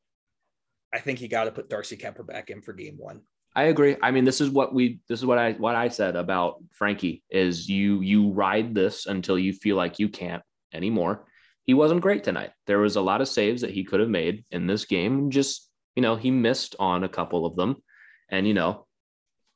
[0.92, 3.22] I think you got to put Darcy Kuemper back in for game one.
[3.54, 3.96] I agree.
[4.02, 7.22] I mean, this is what we this is what I what I said about Frankie
[7.30, 10.42] is you you ride this until you feel like you can't
[10.72, 11.26] anymore.
[11.64, 12.50] He wasn't great tonight.
[12.66, 15.30] There was a lot of saves that he could have made in this game.
[15.30, 17.76] Just, you know, he missed on a couple of them.
[18.28, 18.86] And, you know,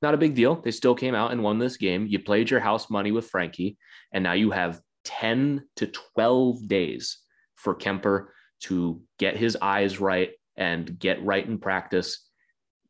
[0.03, 0.57] not a big deal.
[0.57, 2.07] They still came out and won this game.
[2.07, 3.79] You played your house money with Frankie,
[4.13, 7.19] and now you have 10 to 12 days
[7.55, 8.27] for Kuemper
[8.61, 12.27] to get his eyes right and get right in practice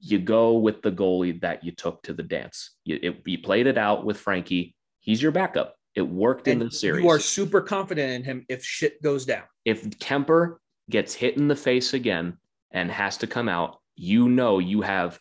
[0.00, 2.72] you go with the goalie that you took to the dance.
[2.84, 4.74] You, it, you played it out with Frankie.
[5.00, 5.74] He's your backup.
[5.96, 7.02] It worked and in the series.
[7.02, 9.44] You are super confident in him if shit goes down.
[9.64, 10.58] If Kuemper
[10.90, 12.36] gets hit in the face again
[12.70, 15.18] and has to come out, you know you have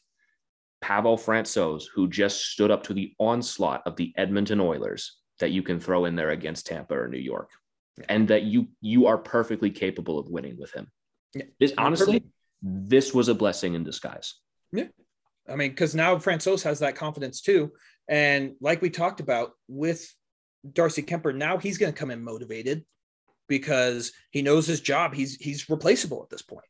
[0.82, 5.64] Pavel Francouz, who just stood up to the onslaught of the Edmonton Oilers that you
[5.64, 7.50] can throw in there against Tampa or New York.
[8.10, 10.92] And that you you are perfectly capable of winning with him.
[11.34, 11.46] Yeah.
[11.62, 12.26] This, honestly,
[12.62, 14.34] this was a blessing in disguise.
[14.74, 14.88] Yeah.
[15.48, 17.72] I mean, because now Francouz has that confidence too.
[18.10, 20.14] And like we talked about with
[20.74, 22.86] Darcy Kuemper, now he's going to come in motivated
[23.48, 25.14] because he knows his job.
[25.14, 26.66] He's he's replaceable at this point.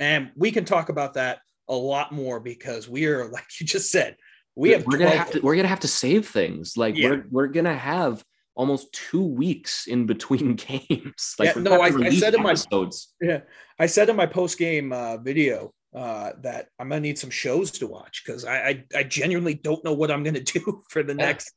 [0.00, 3.90] And we can talk about that a lot more because we are, like you just
[3.90, 4.16] said,
[4.56, 6.76] we have we're gonna have to we're gonna have to save things.
[6.76, 7.10] Like yeah.
[7.10, 8.24] we're we're gonna have
[8.56, 11.36] almost two weeks in between games.
[11.38, 13.14] Like yeah, no, I, I, said in my episodes.
[13.20, 13.40] yeah,
[13.78, 17.70] I said in my post game uh, video uh, that I'm gonna need some shows
[17.72, 21.14] to watch because I, I, I genuinely don't know what I'm gonna do for the
[21.14, 21.52] next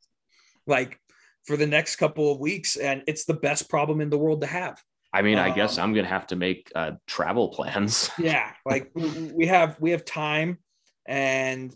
[0.66, 1.00] like
[1.44, 4.46] for the next couple of weeks, and it's the best problem in the world to
[4.46, 4.80] have.
[5.12, 8.10] I mean, I um, guess I'm gonna have to make uh, travel plans.
[8.18, 10.58] yeah, like we have we have time,
[11.06, 11.74] and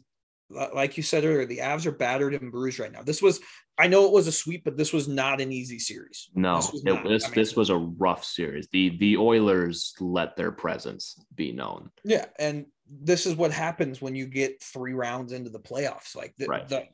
[0.50, 3.02] like you said earlier, the Avs are battered and bruised right now.
[3.02, 3.40] This was
[3.78, 6.30] I know it was a sweep, but this was not an easy series.
[6.34, 8.68] No, this was, it, this, I mean, this was a rough series.
[8.72, 11.90] The the Oilers let their presence be known.
[12.04, 16.16] Yeah, and this is what happens when you get three rounds into the playoffs.
[16.16, 16.68] Like the, right.
[16.68, 16.84] the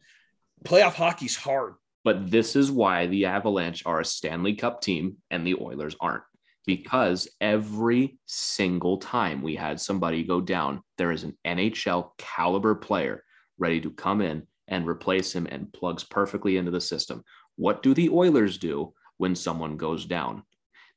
[0.64, 1.74] playoff hockey's hard.
[2.04, 6.24] But this is why the Avalanche are a Stanley Cup team and the Oilers aren't.
[6.66, 13.24] Because every single time we had somebody go down, there is an NHL caliber player
[13.58, 17.24] ready to come in and replace him and plugs perfectly into the system.
[17.56, 20.44] What do the Oilers do when someone goes down?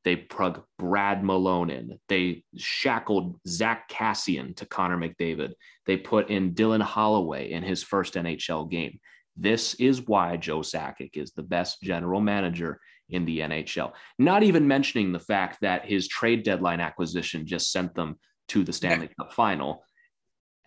[0.03, 1.99] They plug Brad Malone in.
[2.07, 5.53] They shackled Zack Kassian to Connor McDavid.
[5.87, 8.99] They put in Dylan Holloway in his first NHL game.
[9.37, 12.79] This is why Joe Sakic is the best general manager
[13.09, 13.91] in the NHL.
[14.17, 18.17] Not even mentioning the fact that his trade deadline acquisition just sent them
[18.49, 19.83] to the Stanley Cup final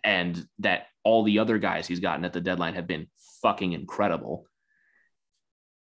[0.03, 3.07] and that all the other guys he's gotten at the deadline have been
[3.41, 4.45] fucking incredible.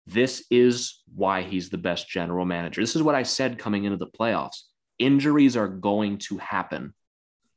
[0.06, 2.82] This is why he's the best general manager.
[2.82, 4.62] This is what I said coming into the playoffs.
[5.00, 6.94] Injuries are going to happen.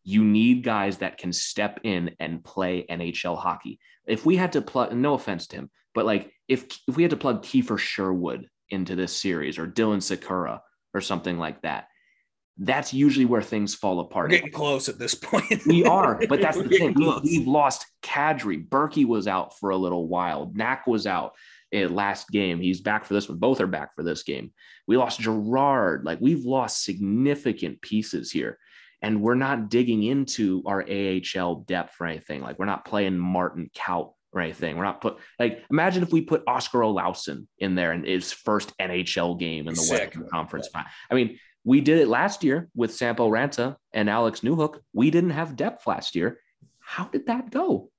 [0.03, 3.79] You need guys that can step in and play NHL hockey.
[4.07, 7.11] If we had to plug, no offense to him, but like if if we had
[7.11, 10.61] to plug Kiefer Sherwood into this series or Dylan Sikura
[10.95, 11.89] or something like that,
[12.59, 14.31] that's usually where things fall apart.
[14.31, 15.67] We're getting close at this point.
[15.67, 16.95] we are, but that's the thing.
[16.95, 18.69] We, have lost Kadri.
[18.69, 20.51] Berkey was out for a little while.
[20.55, 21.33] Knack was out
[21.73, 22.61] in last game.
[22.61, 23.39] He's back for this one.
[23.39, 24.53] Both are back for this game.
[24.87, 26.05] We lost Girard.
[26.05, 28.59] Like we've lost significant pieces here.
[29.03, 32.43] And we're not digging into our AHL depth or anything.
[32.43, 34.77] Like we're not playing Martin Kaut or anything.
[34.77, 38.77] We're not put like imagine if we put Oskar Olausson in there in his first
[38.79, 40.07] NHL game in the Sick.
[40.07, 40.69] Western Conference.
[40.75, 40.85] Yeah.
[41.11, 44.79] I mean, we did it last year with Sampo Ranta and Alex Newhook.
[44.93, 46.39] We didn't have depth last year.
[46.79, 47.91] How did that go?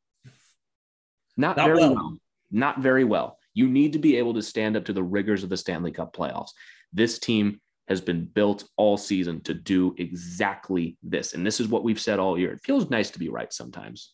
[1.38, 1.94] Not, Not very well.
[1.96, 2.18] well.
[2.52, 3.38] Not very well.
[3.54, 6.16] You need to be able to stand up to the rigors of the Stanley Cup
[6.16, 6.50] playoffs.
[6.94, 7.62] This team
[7.92, 11.34] has been built all season to do exactly this.
[11.34, 12.54] And this is what we've said all year.
[12.54, 14.14] It feels nice to be right sometimes.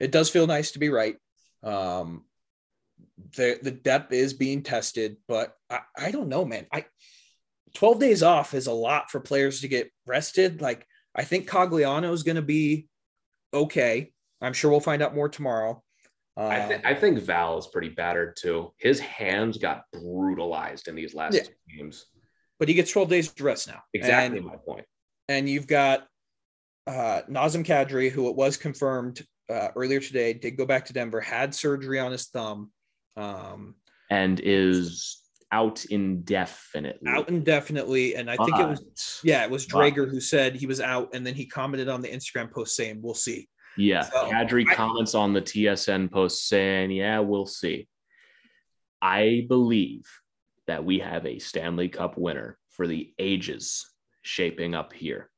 [0.00, 1.16] It does feel nice to be right.
[1.62, 2.24] Um,
[3.36, 6.66] the, the depth is being tested, but I, I don't know, man.
[6.72, 6.86] I
[7.74, 10.60] 12 days off is a lot for players to get rested.
[10.60, 10.84] Like,
[11.14, 12.88] I think Cogliano is going to be
[13.54, 14.12] okay.
[14.40, 15.80] I'm sure we'll find out more tomorrow.
[16.36, 18.72] Uh, I, th- I, think Val is pretty battered too.
[18.78, 21.76] His hands got brutalized in these last yeah.
[21.76, 22.06] games.
[22.60, 23.82] But he gets 12 days rest now.
[23.94, 24.84] Exactly and, my point.
[25.28, 26.06] And you've got
[26.86, 31.20] uh, Nazem Kadri, who it was confirmed uh, earlier today, did go back to Denver,
[31.20, 32.70] had surgery on his thumb.
[33.16, 33.76] Um,
[34.10, 35.20] and is
[35.52, 37.08] out indefinitely.
[37.08, 38.14] Out indefinitely.
[38.14, 41.14] And I think it was, yeah, it was Dreger but, who said he was out.
[41.14, 43.48] And then he commented on the Instagram post saying, we'll see.
[43.76, 44.02] Yeah.
[44.02, 47.88] So, Kadri I, comments on the TSN post saying, yeah, we'll see.
[49.00, 50.04] I believe
[50.70, 53.90] that we have a Stanley Cup winner for the ages
[54.22, 55.28] shaping up here.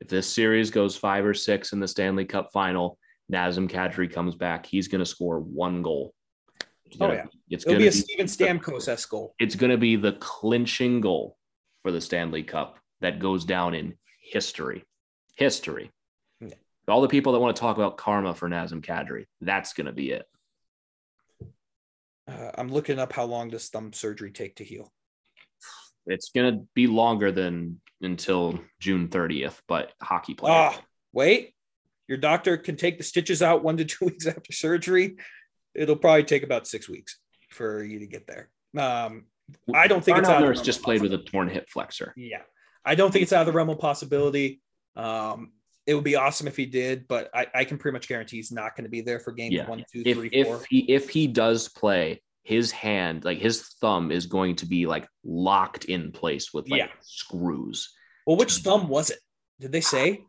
[0.00, 2.96] If this series goes five or six in the Stanley Cup final,
[3.32, 4.64] Nazem Kadri comes back.
[4.64, 6.14] He's going to score one goal.
[6.84, 7.24] It's Oh, gonna, yeah.
[7.50, 9.34] it's going be a to Steven Stamkos esque goal.
[9.40, 11.36] it's going to be the clinching goal
[11.82, 14.84] for the Stanley Cup that goes down in history.
[15.36, 15.90] History.
[16.40, 16.50] Yeah.
[16.86, 19.92] All the people that want to talk about karma for Nazem Kadri, that's going to
[19.92, 20.26] be it.
[22.28, 24.92] Uh, I'm looking up how long does thumb surgery take to heal.
[26.06, 30.54] It's going to be longer than until June 30th, but hockey player.
[30.54, 30.80] Ah,
[31.12, 31.54] wait.
[32.08, 35.16] Your doctor can take the stitches out one to two weeks after surgery.
[35.74, 37.18] It'll probably take about six weeks
[37.50, 38.50] for you to get there.
[38.78, 39.24] Um,
[39.74, 42.12] I don't think it's Darnell out of Nurse just played with a torn hip flexor.
[42.16, 42.42] Yeah.
[42.84, 44.60] I don't think it's out of the realm of possibility.
[44.94, 45.52] Um,
[45.86, 48.50] it would be awesome if he did, but I, I can pretty much guarantee he's
[48.52, 49.68] not going to be there for game Yeah.
[49.68, 50.64] one, two, If three, if four.
[50.68, 55.06] he if he does play, his hand, like his thumb, is going to be like
[55.24, 56.88] locked in place with like Yeah.
[57.02, 57.92] screws.
[58.26, 59.18] Well, which thumb was it?
[59.60, 60.24] Did they say?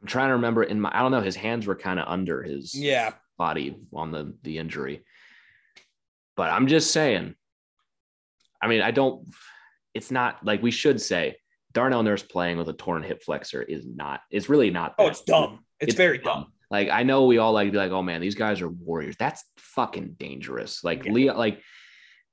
[0.00, 2.42] I'm trying to remember in my I don't know, his hands were kind of under
[2.42, 3.14] his Yeah.
[3.36, 5.04] body on the the injury.
[6.36, 7.34] But I'm just saying.
[8.62, 9.26] I mean, I don't
[9.92, 11.36] it's not like we should say
[11.74, 15.20] Darnell Nurse playing with a torn hip flexor is not it's really not Oh, it's
[15.22, 15.64] dumb.
[15.80, 16.52] It's, very dumb.
[16.70, 19.16] Like I know we all like be like, oh man, these guys are warriors.
[19.18, 20.82] That's fucking dangerous.
[20.82, 21.12] Like Yeah.
[21.12, 21.60] Leo, like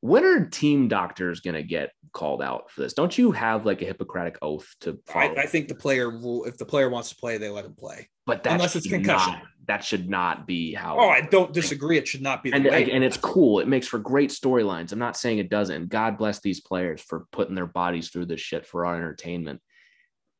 [0.01, 2.93] when are team doctors gonna get called out for this?
[2.93, 4.99] Don't you have like a Hippocratic oath to?
[5.13, 7.75] I, I think the player will, if the player wants to play, they let him
[7.75, 8.09] play.
[8.25, 9.33] but that unless it's concussion.
[9.33, 10.97] not- that should not be how.
[10.99, 11.95] Oh, I don't disagree.
[11.97, 12.91] It should not be the and way.
[12.91, 13.59] and it's cool.
[13.59, 14.91] It makes for great storylines.
[14.91, 15.89] I'm not saying it doesn't.
[15.89, 19.61] God bless these players for putting their bodies through this shit for our entertainment.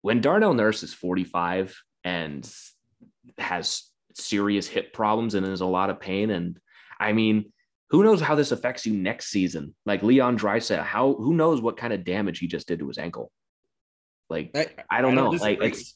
[0.02, 2.52] When Darnell Nurse is 45 and
[3.38, 3.84] has
[4.16, 6.60] serious hip problems and is a lot of pain, and
[7.00, 7.54] I mean,
[7.92, 9.76] who knows how this affects you next season?
[9.86, 12.98] Like Leon Draisaitl, how who knows what kind of damage he just did to his
[12.98, 13.32] ankle?
[14.30, 15.32] Like I, I don't know.
[15.32, 15.58] disagree.
[15.60, 15.96] Like it's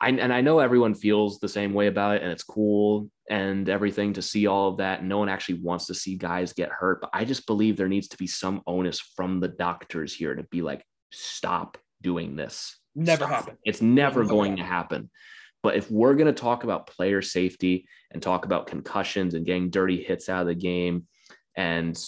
[0.00, 3.68] I and I know everyone feels the same way about it, and it's cool and
[3.68, 5.04] everything to see all of that.
[5.04, 8.08] No one actually wants to see guys get hurt, but I just believe there needs
[8.08, 12.76] to be some onus from the doctors here to be like, stop doing this.
[12.96, 13.30] never Stop.
[13.30, 13.58] happened.
[13.64, 15.10] It's never Never going to happen.
[15.64, 19.70] But if we're going to talk about player safety and talk about concussions and getting
[19.70, 21.06] dirty hits out of the game
[21.56, 21.98] and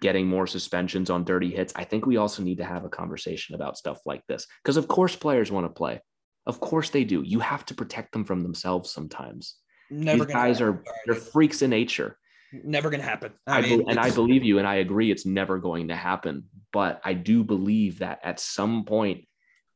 [0.00, 3.56] getting more suspensions on dirty hits, I think we also need to have a conversation
[3.56, 4.46] about stuff like this.
[4.62, 6.00] Because, of course, players want to play.
[6.46, 7.22] Of course they do.
[7.22, 9.56] You have to protect them from themselves sometimes.
[9.90, 10.74] Never These guys happen.
[10.76, 12.16] are they're freaks in nature.
[12.52, 13.32] never gonna happen.
[13.46, 16.44] I I be- and I believe you, and I agree it's never going to happen.
[16.72, 19.24] But I do believe that at some point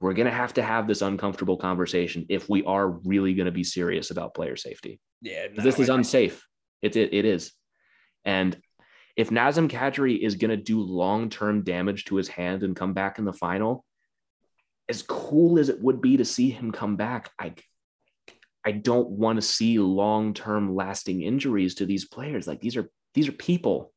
[0.05, 3.52] we're going to have to have this uncomfortable conversation if we are really going to
[3.52, 5.00] be serious about player safety.
[5.22, 6.46] Yeah, no, this is unsafe.
[6.82, 7.52] It, it it is,
[8.22, 8.55] and
[9.16, 12.92] if Nazem Kadri is going to do long term damage to his hand and come
[12.92, 13.82] back in the final,
[14.90, 17.55] as cool as it would be to see him come back, I
[18.62, 22.46] I don't want to see long term lasting injuries to these players.
[22.46, 23.90] Like these are these are people.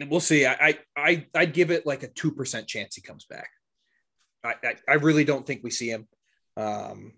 [0.00, 0.44] And we'll see.
[0.44, 3.48] I, I, I, I'd give it like a two percent chance he comes back.
[4.44, 6.06] I, I, I really don't think we see him.
[6.56, 7.14] Um,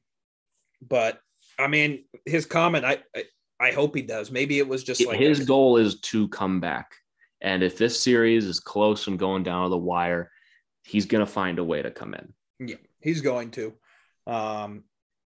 [0.81, 1.21] but
[1.59, 3.25] I mean, his comment, I, I,
[3.59, 4.31] I hope he does.
[4.31, 6.95] Maybe it was just like his goal is to come back.
[7.41, 10.31] And if this series is close and going down to the wire,
[10.85, 12.69] he's going to find a way to come in.
[12.69, 13.75] Yeah, he's going to.
[14.27, 14.85] Um,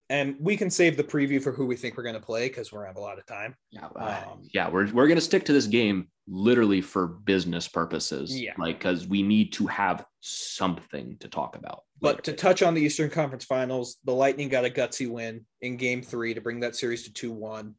[0.09, 2.71] and we can save the preview for who we think we're going to play because
[2.71, 3.55] we're have a lot of time.
[3.71, 8.39] Yeah, Um, yeah, we're we're going to stick to this game literally for business purposes.
[8.39, 8.53] Yeah.
[8.57, 11.83] like because we need to have something to talk about.
[11.99, 15.77] But to touch on the Eastern Conference Finals, the Lightning got a gutsy win in
[15.77, 17.75] Game Three to bring that series to two one.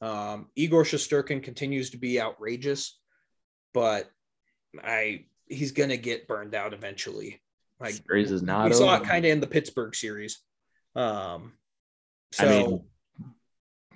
[0.00, 2.98] Um, Igor Shesterkin continues to be outrageous,
[3.72, 4.10] but
[4.82, 7.40] I he's gonna get burned out eventually.
[7.80, 8.68] Like series is not.
[8.68, 10.40] we saw it kind of in the Pittsburgh series.
[10.96, 11.52] Um,
[12.32, 12.84] so I mean,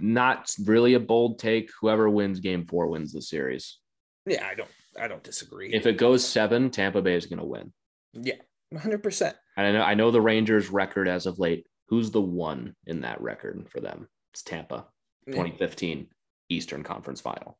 [0.00, 1.70] not really a bold take.
[1.80, 3.78] Whoever wins Game Four wins the series.
[4.26, 4.70] yeah, I don't
[5.00, 5.72] I don't disagree.
[5.72, 7.72] If it goes seven, Tampa Bay is going to win.
[8.14, 8.34] yeah,
[8.76, 9.36] hundred percent.
[9.56, 11.66] And I know I know the Rangers' record as of late.
[11.88, 14.08] Who's the one in that record for them?
[14.32, 14.86] It's Tampa,
[15.26, 16.08] 2015
[16.50, 17.58] Eastern Conference Final.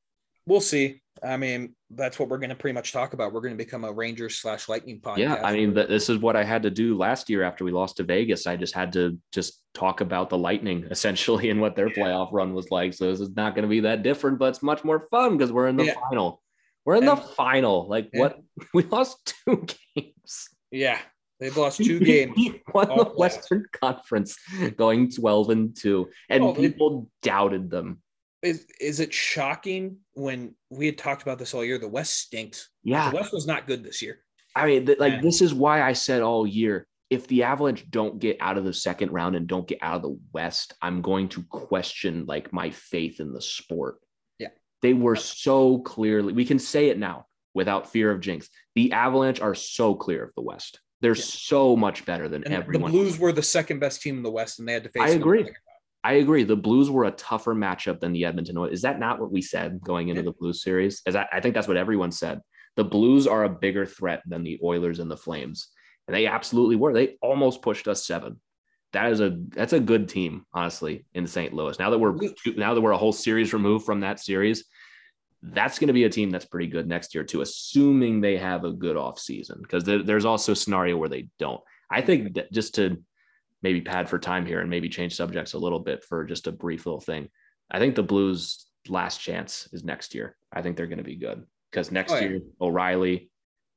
[0.49, 1.01] We'll see.
[1.22, 3.32] I mean, that's what we're going to pretty much talk about.
[3.32, 5.18] We're going to become a Rangers slash Lightning podcast.
[5.18, 7.96] Yeah, I mean, this is what I had to do last year after we lost
[7.96, 8.46] to Vegas.
[8.46, 12.55] I just had to just talk about the Lightning essentially and what their playoff run
[12.55, 12.94] was like.
[12.94, 15.53] So this is not going to be that different, but it's much more fun because
[15.53, 15.94] we're in the Yeah.
[16.09, 16.40] final.
[16.84, 17.88] We're in the final.
[17.88, 18.38] Like what?
[18.72, 20.49] We lost two games.
[20.70, 20.99] yeah,
[21.40, 22.34] they've lost two games.
[22.72, 23.05] Won the.
[23.16, 24.36] Western Conference,
[24.76, 28.01] going twelve and two, and Oh, it- people doubted them.
[28.43, 31.78] Is is it shocking when we had talked about this all year?
[31.78, 32.70] The West stinks.
[32.84, 34.20] Yeah, The West was not good this year.
[34.55, 35.20] I mean, th- like Yeah.
[35.20, 38.72] this is why I said all year if the Avalanche don't get out of the
[38.72, 42.68] second round and don't get out of the West, I'm going to question like my
[42.70, 43.97] faith in the sport.
[44.39, 44.49] Yeah.
[44.82, 47.24] They were so clearly, we can say it now
[47.55, 48.51] without fear of jinx.
[48.74, 50.80] The Avalanche are so clear of the West.
[51.01, 51.22] They're Yeah.
[51.24, 52.93] so much better than And everyone.
[52.93, 55.03] the Blues were the second best team in the West, and they had to face.
[55.03, 55.49] I agree.
[56.09, 56.43] I agree.
[56.43, 58.73] The Blues were a tougher matchup than the Edmonton Oilers.
[58.73, 61.03] Is that not what we said going into the Blues series?
[61.05, 62.41] Is that, I think that's what everyone said.
[62.77, 65.69] The Blues are a bigger threat than the Oilers and the Flames,
[66.07, 66.95] and they absolutely were.
[66.95, 68.41] They almost pushed us seven.
[68.95, 71.53] That is a that's a good team, honestly, in St.
[71.53, 71.79] Louis.
[71.79, 72.17] Now that we're
[72.57, 74.65] now that we're a whole series removed from that series,
[75.43, 78.65] that's going to be a team that's pretty good next year too, assuming they have
[78.65, 79.59] a good off season.
[79.61, 81.61] Because there, there's also a scenario where they don't.
[81.91, 82.97] I think that just to
[83.63, 86.53] maybe pad for time here and maybe change subjects a little bit for just a
[86.53, 87.29] brief little thing.
[87.71, 90.37] I think the Blues' last chance is next year.
[90.53, 92.29] I think they're going to be good because next Oh, yeah.
[92.29, 93.31] year O'Reilly,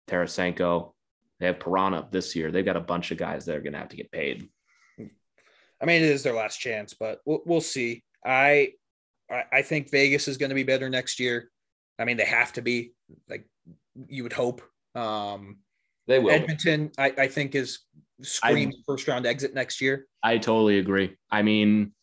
[0.09, 0.93] Tarasenko,
[1.39, 2.51] they have Piranha this year.
[2.51, 4.47] They've got a bunch of guys that are going to have to get paid.
[4.99, 8.03] I mean, it is their last chance, but we'll, we'll see.
[8.23, 8.73] I,
[9.31, 11.49] I I think Vegas is going to be better next year.
[11.97, 12.93] I mean, they have to be.
[13.27, 13.47] Like
[14.07, 14.61] you would hope.
[14.93, 15.57] Um,
[16.07, 16.29] They will.
[16.31, 17.79] Edmonton, I, I think, is
[18.21, 20.07] screams first round exit next year.
[20.23, 21.15] I totally agree.
[21.31, 21.93] I mean,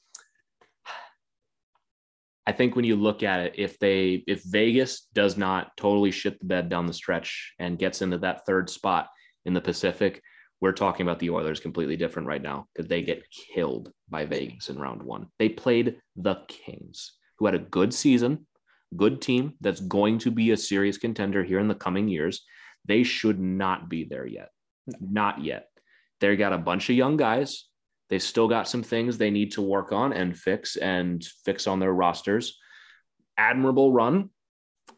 [2.46, 6.38] I think when you look at it, if they if Vegas does not totally shit
[6.38, 9.08] the bed down the stretch and gets into that third spot
[9.44, 10.22] in the Pacific,
[10.60, 14.70] we're talking about the Oilers completely different right now because they get killed by Vegas
[14.70, 15.26] in round one.
[15.38, 18.46] They played the Kings, who had a good season,
[18.96, 22.44] good team that's going to be a serious contender here in the coming years.
[22.86, 24.48] They should not be there yet.
[25.00, 25.68] Not yet.
[26.20, 27.64] They got a bunch of young guys.
[28.08, 31.78] They've still got some things they need to work on and fix and fix on
[31.78, 32.58] their rosters.
[33.36, 34.30] Admirable run.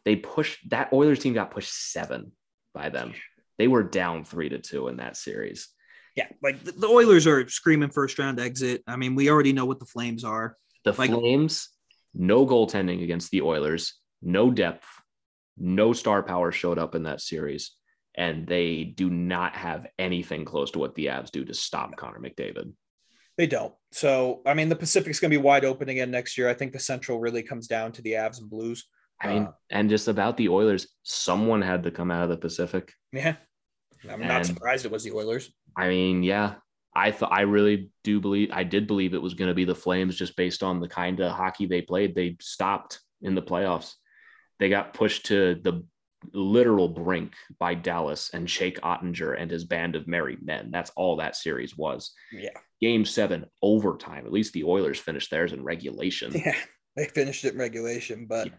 [0.05, 2.31] They pushed that Oilers team got pushed seven
[2.73, 3.13] by them.
[3.57, 5.67] They were down three to two in that series.
[6.15, 8.83] Yeah, like the, the Oilers are screaming first round exit.
[8.87, 10.57] I mean, we already know what the Flames are.
[10.83, 11.69] The Like- Flames,
[12.13, 14.87] no goaltending against the Oilers, no depth,
[15.57, 17.71] no star power showed up in that series.
[18.21, 22.19] And they do not have anything close to what the Avs do to stop Connor
[22.19, 22.71] McDavid.
[23.35, 23.73] They don't.
[23.91, 26.47] So, I mean, the Pacific's going to be wide open again next year.
[26.47, 28.85] I think the Central really comes down to the Avs and Blues.
[29.19, 32.37] I mean, Uh, and just about the Oilers, someone had to come out of the
[32.37, 32.93] Pacific.
[33.11, 33.37] Yeah,
[34.07, 35.51] I'm not surprised it was the Oilers.
[35.75, 36.55] I mean, yeah,
[36.93, 39.73] I thought I really do believe I did believe it was going to be the
[39.73, 42.13] Flames just based on the kind of hockey they played.
[42.13, 43.93] They stopped in the playoffs.
[44.59, 45.83] They got pushed to the
[46.33, 50.69] literal brink by Dallas and Jake Oettinger and his band of merry men.
[50.71, 52.13] That's all that series was.
[52.31, 54.25] Yeah, Game seven, overtime.
[54.25, 56.33] At least the Oilers finished theirs in regulation.
[56.33, 56.55] yeah,
[56.95, 58.53] they finished it in regulation, but Yeah.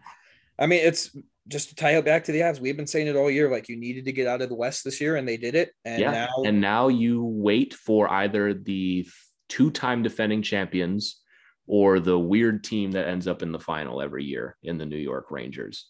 [0.59, 1.15] I mean, it's
[1.47, 2.59] just to tie it back to the Avs.
[2.59, 4.83] We've been saying it all year, like you needed to get out of the West
[4.83, 5.71] this year, and they did it.
[5.83, 6.11] And yeah.
[6.11, 9.07] now, and now you wait for either the
[9.49, 11.21] two time defending champions
[11.67, 14.97] or the weird team that ends up in the final every year in the New
[14.97, 15.89] York Rangers.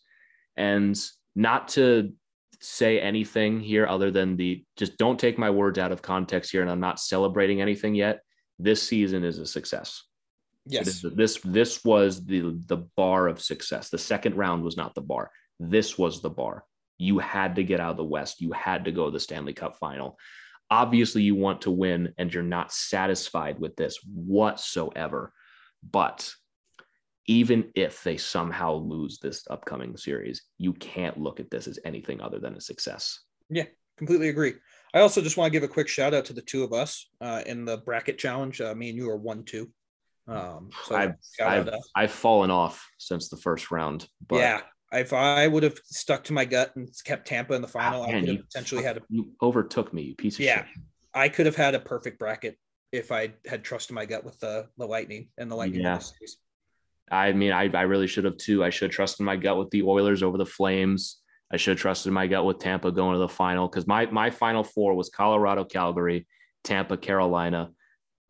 [0.55, 0.99] And
[1.35, 2.13] not to
[2.59, 6.61] say anything here other than the just don't take my words out of context here.
[6.61, 8.21] And I'm not celebrating anything yet.
[8.59, 10.03] This season is a success.
[10.65, 13.89] Yes, is- This this was the the bar of success.
[13.89, 15.31] The second round was not the bar.
[15.59, 16.63] This was the bar.
[16.97, 18.39] You had to get out of the West.
[18.39, 20.17] You had to go to the Stanley Cup final.
[20.69, 25.33] Obviously, you want to win, and you're not satisfied with this whatsoever.
[25.91, 26.33] But
[27.27, 32.21] even if they somehow lose this upcoming series, you can't look at this as anything
[32.21, 33.19] other than a success.
[33.49, 33.65] Yeah,
[33.97, 34.53] completely agree.
[34.93, 37.09] I also just want to give a quick shout out to the two of us
[37.21, 38.61] uh, in the bracket challenge.
[38.61, 39.69] Uh, me and you are one two.
[40.27, 41.89] Um, so I've I've, out to us.
[41.95, 44.07] I've fallen off since the first round.
[44.27, 44.61] But yeah,
[44.91, 48.05] if I would have stuck to my gut and kept Tampa in the final, Ah,
[48.07, 50.65] I could have potentially had a you overtook me, you piece of Yeah.
[50.65, 50.83] shit.
[51.13, 52.57] I could have had a perfect bracket
[52.91, 55.81] if I had trusted my gut with the the Lightning and the Lightning.
[55.81, 55.97] Yeah.
[55.99, 56.37] series.
[57.11, 58.63] I mean, I, I really should have too.
[58.63, 61.19] I should have trusted my gut with the Oilers over the Flames.
[61.51, 64.29] I should have trusted my gut with Tampa going to the final because my my
[64.31, 66.25] final four was Colorado, Calgary,
[66.63, 67.71] Tampa, Carolina.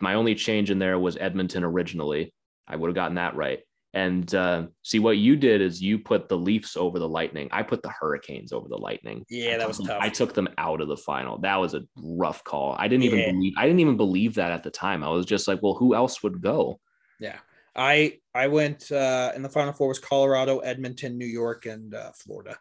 [0.01, 2.33] My only change in there was Edmonton originally.
[2.67, 3.59] I would have gotten that right.
[3.95, 7.47] And uh, see what you did is you put the Leafs over the Lightning.
[7.51, 9.23] I put the Hurricanes over the Lightning.
[9.29, 10.01] Yeah, that was tough.
[10.01, 11.37] I took them out of the final.
[11.37, 12.75] That was a rough call.
[12.79, 13.31] I didn't even Yeah.
[13.31, 13.53] believe.
[13.55, 15.03] I didn't even believe that at the time.
[15.03, 16.79] I was just like, well, who else would go?
[17.19, 17.37] Yeah.
[17.75, 22.11] I I went uh in the final four was Colorado, Edmonton, New York, and uh,
[22.15, 22.57] Florida.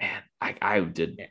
[0.00, 1.16] man, I, I did.
[1.18, 1.26] Yeah.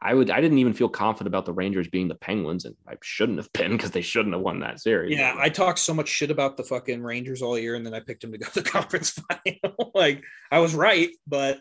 [0.00, 0.30] I would.
[0.30, 3.52] I didn't even feel confident about the Rangers being the Penguins, and I shouldn't have
[3.52, 5.16] been because they shouldn't have won that series.
[5.16, 8.00] Yeah, I talked so much shit about the fucking Rangers all year, and then I
[8.00, 9.92] picked them to go to the conference final.
[9.94, 11.60] like I was right, but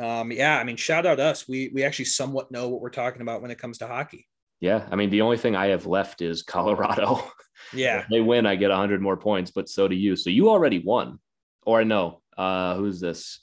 [0.00, 1.46] um, yeah, I mean, shout out us.
[1.46, 4.26] We we actually somewhat know what we're talking about when it comes to hockey.
[4.60, 7.22] Yeah, I mean the only thing I have left is Colorado.
[7.72, 8.00] Yeah.
[8.00, 10.16] if they win, I get 100 more points, but so do you.
[10.16, 11.18] So you already won.
[11.66, 13.40] Or no, uh who's this?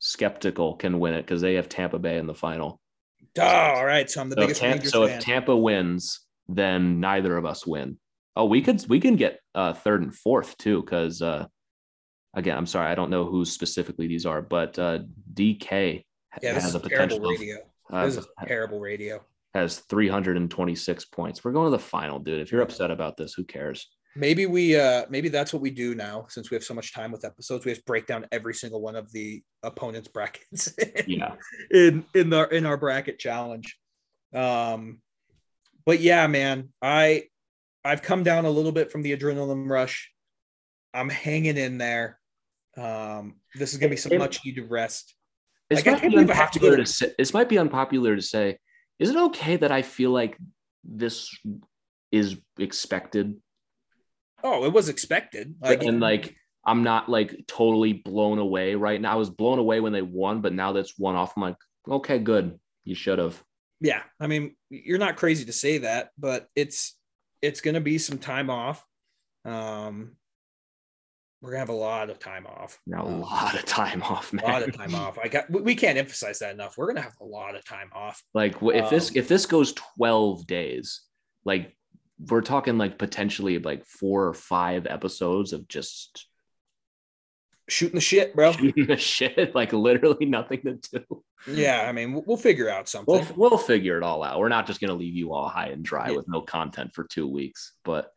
[0.00, 2.80] Skeptical can win it because they have Tampa Bay in the final.
[3.38, 4.08] Oh, all right.
[4.10, 5.18] So I'm the So, biggest Tam- Rangers so fan.
[5.18, 7.98] if Tampa wins, then neither of us win.
[8.36, 11.46] Oh, we could we can get uh third and fourth too, because uh
[12.34, 14.98] again, I'm sorry, I don't know who specifically these are, but uh
[15.32, 16.04] DK
[16.42, 17.56] yeah, this has is a terrible potential of- radio.
[17.90, 19.24] uh, This is terrible radio.
[19.54, 21.44] Has 326 points.
[21.44, 22.40] We're going to the final, dude.
[22.40, 23.88] If you're upset about this, who cares?
[24.16, 27.10] Maybe we uh maybe that's what we do now since we have so much time
[27.10, 27.64] with episodes.
[27.64, 30.72] We just break down every single one of the opponents' brackets
[31.08, 31.34] Yeah.
[31.72, 33.76] in in the in our bracket challenge.
[34.32, 35.00] Um
[35.84, 37.24] but yeah, man, I
[37.84, 40.12] I've come down a little bit from the adrenaline rush.
[40.92, 42.20] I'm hanging in there.
[42.76, 45.12] Um this is gonna be some It- much needed rest.
[45.70, 47.14] This Like, might be believe I have to unpopular to- to say.
[47.18, 48.58] This might be unpopular to say.
[48.98, 50.38] Is it okay that I feel like
[50.84, 51.36] this
[52.12, 53.36] is expected?
[54.42, 55.54] Oh, it was expected.
[55.60, 59.12] Like and like I'm not like totally blown away right now.
[59.12, 61.32] I was blown away when they won, but now that's one off.
[61.36, 61.56] I'm like,
[61.88, 62.58] okay, good.
[62.84, 63.42] You should have.
[63.80, 66.96] yeah i mean you're not crazy to say that but it's
[67.40, 68.84] it's going to be some time off
[69.44, 70.12] um
[71.44, 74.02] we're going to have a lot of time off Now a Um, lot of time
[74.02, 74.44] off, man.
[74.44, 77.02] a lot of time off i got we- can't emphasize that enough we're going to
[77.02, 81.02] have a lot of time off Like if this Um, if this goes 12 days,
[81.44, 81.76] like
[82.30, 86.26] we're talking like potentially like four or five episodes of just
[87.68, 91.22] shooting the shit bro shooting the shit, like literally nothing to do.
[91.46, 94.38] yeah i mean we'll, we'll figure out something We'll we'll figure it all out.
[94.38, 96.16] We're not just gonna leave you all high and dry Yeah.
[96.16, 98.10] with no content for two weeks, but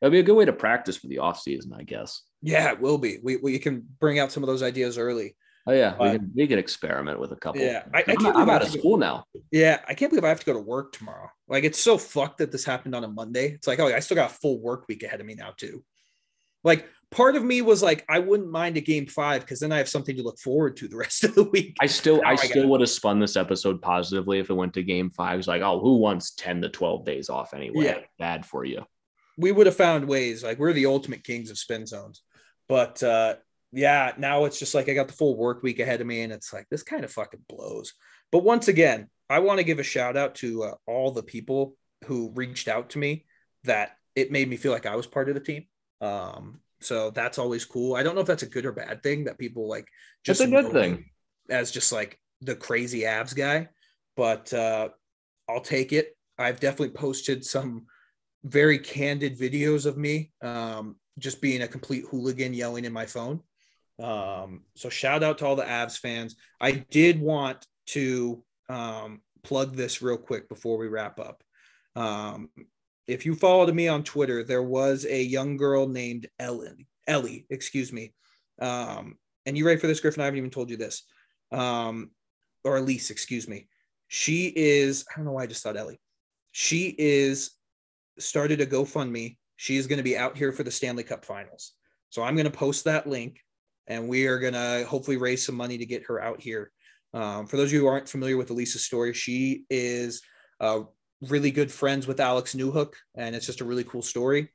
[0.00, 2.22] it'll be a good way to practice for the off season, I guess.
[2.42, 5.36] yeah it will be we, we can bring out some of those ideas early
[5.66, 7.60] Oh yeah, we Uh, can we can experiment with a couple.
[7.60, 9.24] Yeah, I- I can't I'm believe I out of go- school now.
[9.52, 12.38] yeah i can't believe i have to go to work tomorrow like it's so fucked
[12.38, 14.86] that this happened on a monday it's like oh i still got a full work
[14.88, 15.84] week ahead of me now too
[16.64, 19.76] like part of me was like i wouldn't mind a game five because then i
[19.78, 22.36] have something to look forward to the rest of the week I still I I
[22.36, 25.38] still would have spun this episode positively if it went to game five.
[25.38, 27.84] It's like, oh, who wants 10 to 12 days off anyway?
[27.84, 27.98] Yeah.
[28.18, 28.84] Bad for you.
[29.38, 32.22] We would have found ways like we're the ultimate kings of spin zones.
[32.68, 33.36] But uh
[33.70, 36.32] yeah now it's just like i got the full work week ahead of me and
[36.32, 37.94] it's like this kind of fucking blows.
[38.32, 41.74] But once again i want to give a shout out to uh, all the people
[42.06, 43.24] who reached out to me
[43.64, 45.64] that it made me feel like i was part of the team.
[46.00, 47.94] Um so that's always cool.
[47.96, 49.86] I don't know if that's a good or bad thing that people like
[50.24, 51.04] Just just a good thing.
[51.50, 53.68] as just like the crazy Avs guy
[54.16, 54.88] but uh
[55.48, 56.16] i'll take it.
[56.38, 57.86] I've definitely posted some
[58.44, 63.40] very candid videos of me um, just being a complete hooligan yelling in my phone.
[64.00, 66.36] Um, so shout out to all the Avs fans.
[66.60, 71.42] I did want to um, plug this real quick before we wrap up.
[71.96, 72.50] Um,
[73.08, 77.92] if you followed me on Twitter, there was a young girl named Ellen, Ellie, excuse
[77.92, 78.12] me.
[78.60, 79.16] Um,
[79.46, 80.20] and you ready for this, Griffin?
[80.20, 81.04] I haven't even told you this.
[81.50, 82.10] Um,
[82.64, 83.66] or Elise, excuse me.
[84.08, 86.00] She is, I don't know why I just thought Ellie.
[86.52, 87.52] She is
[88.20, 89.36] started a GoFundMe.
[89.56, 91.72] She's going to be out here for the Stanley Cup finals.
[92.10, 93.40] So I'm going to post that link
[93.88, 96.70] and we are going to hopefully raise some money to get her out here.
[97.14, 100.22] Um, for those of you who aren't familiar with Elisa's story, she is
[100.60, 100.80] uh,
[101.22, 104.50] really good friends with Alex Newhook, and it's just a really cool story.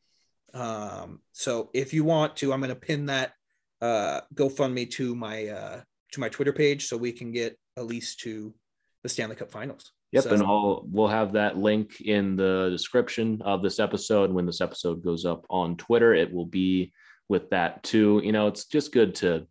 [0.53, 3.33] Um, so if you want to, I'm going to pin that
[3.81, 8.53] uh, GoFundMe to my uh, to my Twitter page so we can get Elise to
[9.01, 9.91] the Stanley Cup Finals.
[10.13, 14.31] Yep, So- and I'll we'll have that link in the description of this episode.
[14.31, 16.93] When this episode goes up on Twitter, it will be
[17.27, 18.21] with that too.
[18.23, 19.47] You know, it's just good to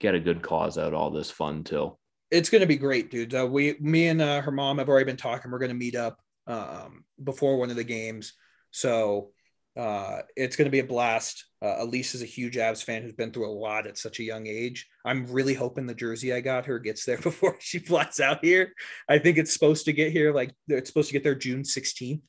[0.00, 1.96] get a good cause out of all this fun too.
[2.30, 3.34] it's going to be great, dude.
[3.34, 5.50] Uh, we, me and uh, her mom have already been talking.
[5.50, 8.32] We're going to meet up um, before one of the games,
[8.72, 9.30] so
[9.78, 11.44] uh, it's going to be a blast.
[11.64, 14.24] Uh, Elise is a huge Avs fan who's been through a lot at such a
[14.24, 14.86] young age.
[15.02, 18.74] I'm really hoping the jersey I got her gets there before she flies out here.
[19.08, 22.20] I think it's supposed to get here like it's supposed to get there June 16th,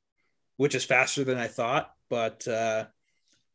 [0.55, 1.91] which is faster than I thought.
[2.09, 2.86] But uh,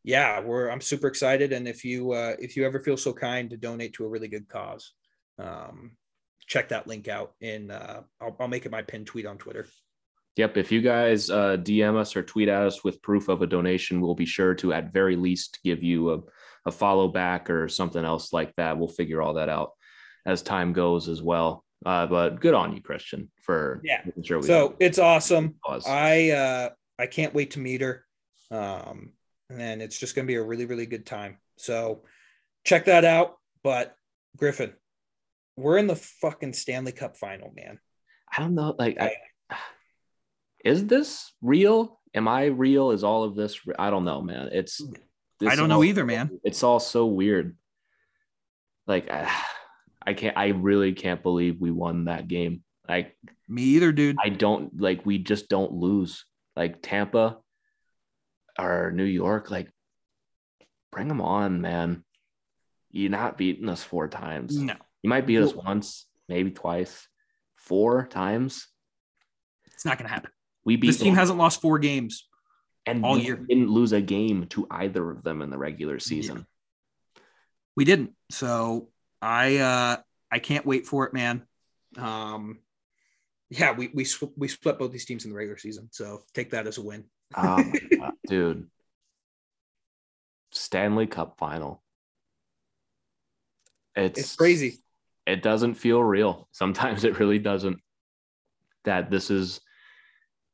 [0.04, 1.54] yeah, we're I'm super excited.
[1.54, 4.28] And if you uh, if you ever feel so kind to donate to a really
[4.28, 4.92] good cause,
[5.38, 5.92] um,
[6.46, 9.66] check that link out And uh, I'll, I'll make it my pin tweet on Twitter.
[10.36, 10.56] Yep.
[10.56, 14.00] If you guys uh, DM us or tweet at us with proof of a donation,
[14.00, 16.20] we'll be sure to at very least give you a,
[16.66, 18.78] a follow back or something else like that.
[18.78, 19.72] We'll figure all that out
[20.24, 21.64] as time goes as well.
[21.84, 24.02] Uh, but good on you, Christian, for Yeah.
[24.22, 25.56] sure we So it's awesome.
[25.64, 25.86] Pause.
[25.86, 26.68] I uh,
[26.98, 28.04] I can't wait to meet her,
[28.50, 29.12] um,
[29.48, 31.38] and it's just going to be a really really good time.
[31.56, 32.02] So
[32.64, 33.38] check that out.
[33.62, 33.96] But
[34.36, 34.74] Griffin,
[35.56, 37.78] we're in the fucking Stanley Cup final, man.
[38.30, 38.74] I don't know.
[38.78, 39.12] Like I,
[40.64, 42.00] is this real?
[42.14, 42.90] Am I real?
[42.90, 43.66] Is all of this?
[43.66, 44.48] Re- I don't know, man.
[44.52, 44.82] It's
[45.46, 46.40] I don't know all- either, man.
[46.44, 47.56] It's all so weird.
[48.86, 49.30] Like I,
[50.06, 50.36] I can't.
[50.36, 52.62] I really can't believe we won that game.
[52.88, 53.16] Like
[53.48, 54.16] Me either, dude.
[54.22, 55.06] I don't like.
[55.06, 56.24] We just don't lose.
[56.56, 57.38] Like Tampa
[58.58, 59.50] or New York.
[59.50, 59.70] Like
[60.90, 62.04] bring them on, man.
[62.90, 64.56] You're not beating us four times.
[64.58, 67.06] no, You might beat us once, maybe twice,
[67.54, 68.66] four times.
[69.72, 70.32] it's not gonna happen.
[70.64, 72.28] We beat This team hasn't lost four games.
[72.86, 73.36] and all we year.
[73.36, 76.46] didn't lose a game to either of them in the regular season.
[77.76, 78.12] We didn't.
[78.30, 78.88] So
[79.22, 79.96] I uh
[80.30, 81.46] I can't wait for it, man.
[81.96, 82.58] Um
[83.48, 85.88] yeah, we we sw- we split both these teams in the regular season.
[85.92, 87.04] So take that as a win.
[87.36, 87.62] Oh
[88.28, 88.68] dude.
[90.52, 91.82] Stanley Cup final.
[93.96, 94.78] It's, It's crazy.
[95.26, 96.48] It doesn't feel real.
[96.52, 97.78] Sometimes it really doesn't.
[98.84, 99.61] That this is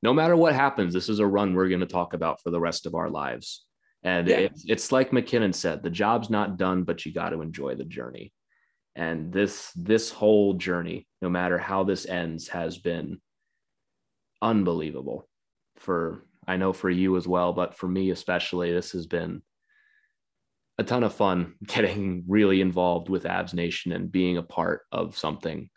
[0.07, 2.61] no matter what happens, this is a run we're going to talk about for the
[2.61, 3.65] rest of our lives.
[4.05, 4.37] And Yeah.
[4.47, 7.85] it's it's like McKinnon said, the job's not done, but you got to enjoy the
[7.85, 8.33] journey.
[8.95, 13.21] And this this whole journey, no matter how this ends, has been
[14.41, 15.29] unbelievable
[15.79, 19.43] for I know for you as well, but for me especially, this has been
[20.79, 25.19] a ton of fun getting really involved with Avs Nation and being a part of
[25.19, 25.69] something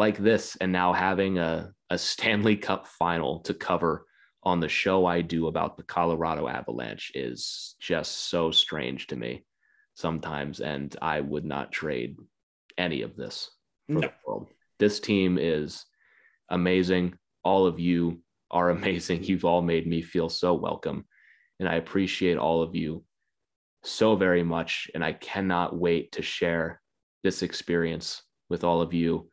[0.00, 4.06] like this and now having a, a Stanley Cup final to cover
[4.42, 9.44] on the show I do about the Colorado Avalanche is just so strange to me
[9.94, 10.60] sometimes.
[10.60, 12.16] And I would not trade
[12.78, 13.50] any of this
[13.88, 14.00] for No.
[14.00, 14.46] the world.
[14.78, 15.84] This team is
[16.48, 17.18] amazing.
[17.44, 19.24] All of you are amazing.
[19.24, 21.04] You've all made me feel so welcome.
[21.58, 23.04] And I appreciate all of you
[23.84, 24.90] so very much.
[24.94, 26.80] And I cannot wait to share
[27.22, 29.28] this experience with all of you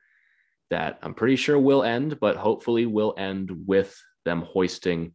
[0.69, 5.13] that I'm pretty sure will end, but hopefully will end with them hoisting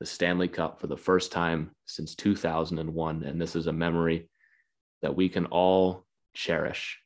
[0.00, 3.22] the Stanley Cup for the first time since 2001.
[3.22, 4.28] And this is a memory
[5.02, 6.98] that we can all cherish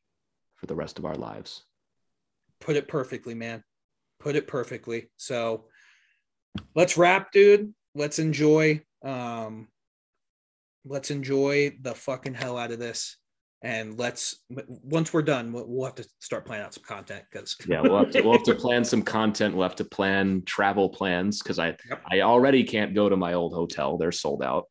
[0.56, 1.64] for the rest of our lives.
[2.60, 3.64] Put it perfectly, man.
[4.18, 5.10] Put it perfectly.
[5.16, 5.66] So
[6.74, 7.72] let's wrap, dude.
[7.94, 8.82] Let's enjoy.
[9.02, 9.68] Um,
[10.84, 13.16] let's enjoy the fucking hell out of this.
[13.62, 14.36] And let's
[14.66, 17.98] once we're done, we'll, we'll have to start planning out some content because Yeah, we'll
[17.98, 19.54] have to, we'll have to plan some content.
[19.54, 22.02] We'll have to plan travel plans because I Yep.
[22.10, 24.64] I already can't go to my old hotel; they're sold out.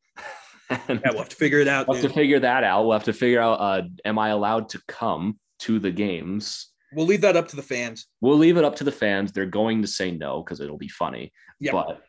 [0.69, 1.87] And yeah, we'll have to figure it out.
[1.87, 2.83] we'll have to figure that out.
[2.83, 6.69] We'll have to figure out: uh, Am I allowed to come to the games?
[6.91, 8.07] We'll leave that up to the fans.
[8.21, 9.31] We'll leave it up to the fans.
[9.31, 11.31] They're going to say no because it'll be funny.
[11.59, 11.73] Yep.
[11.73, 12.01] But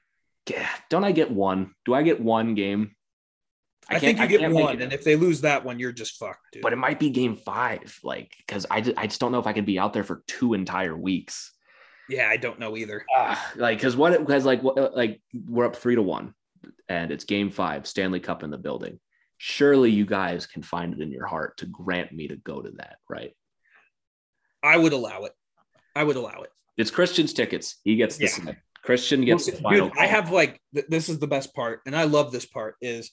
[0.49, 1.72] yeah, don't I get one?
[1.85, 2.93] Do I get one game?
[3.89, 6.53] I, think you can't- get one, and if they lose that one, you're just fucked,
[6.53, 6.62] dude.
[6.62, 9.47] but it might be game five, like because I just, I just don't know if
[9.47, 11.53] I could be out there for two entire weeks.
[12.09, 13.05] yeah, I don't know either.
[13.16, 16.35] Ah, like because what because like what like we're up three to one,
[16.89, 19.01] and it's game five, Stanley Cup in the building.
[19.39, 22.70] Surely you guys can find it in your heart to grant me to go to
[22.72, 23.33] that, right?
[24.62, 25.33] I would allow it.
[25.97, 26.51] I would allow it.
[26.76, 27.76] It's Christian's tickets.
[27.83, 28.53] He gets the Yeah.
[28.83, 29.93] Christian gets the Dude.
[29.99, 33.11] I have like th- this is the best part, and I love this part is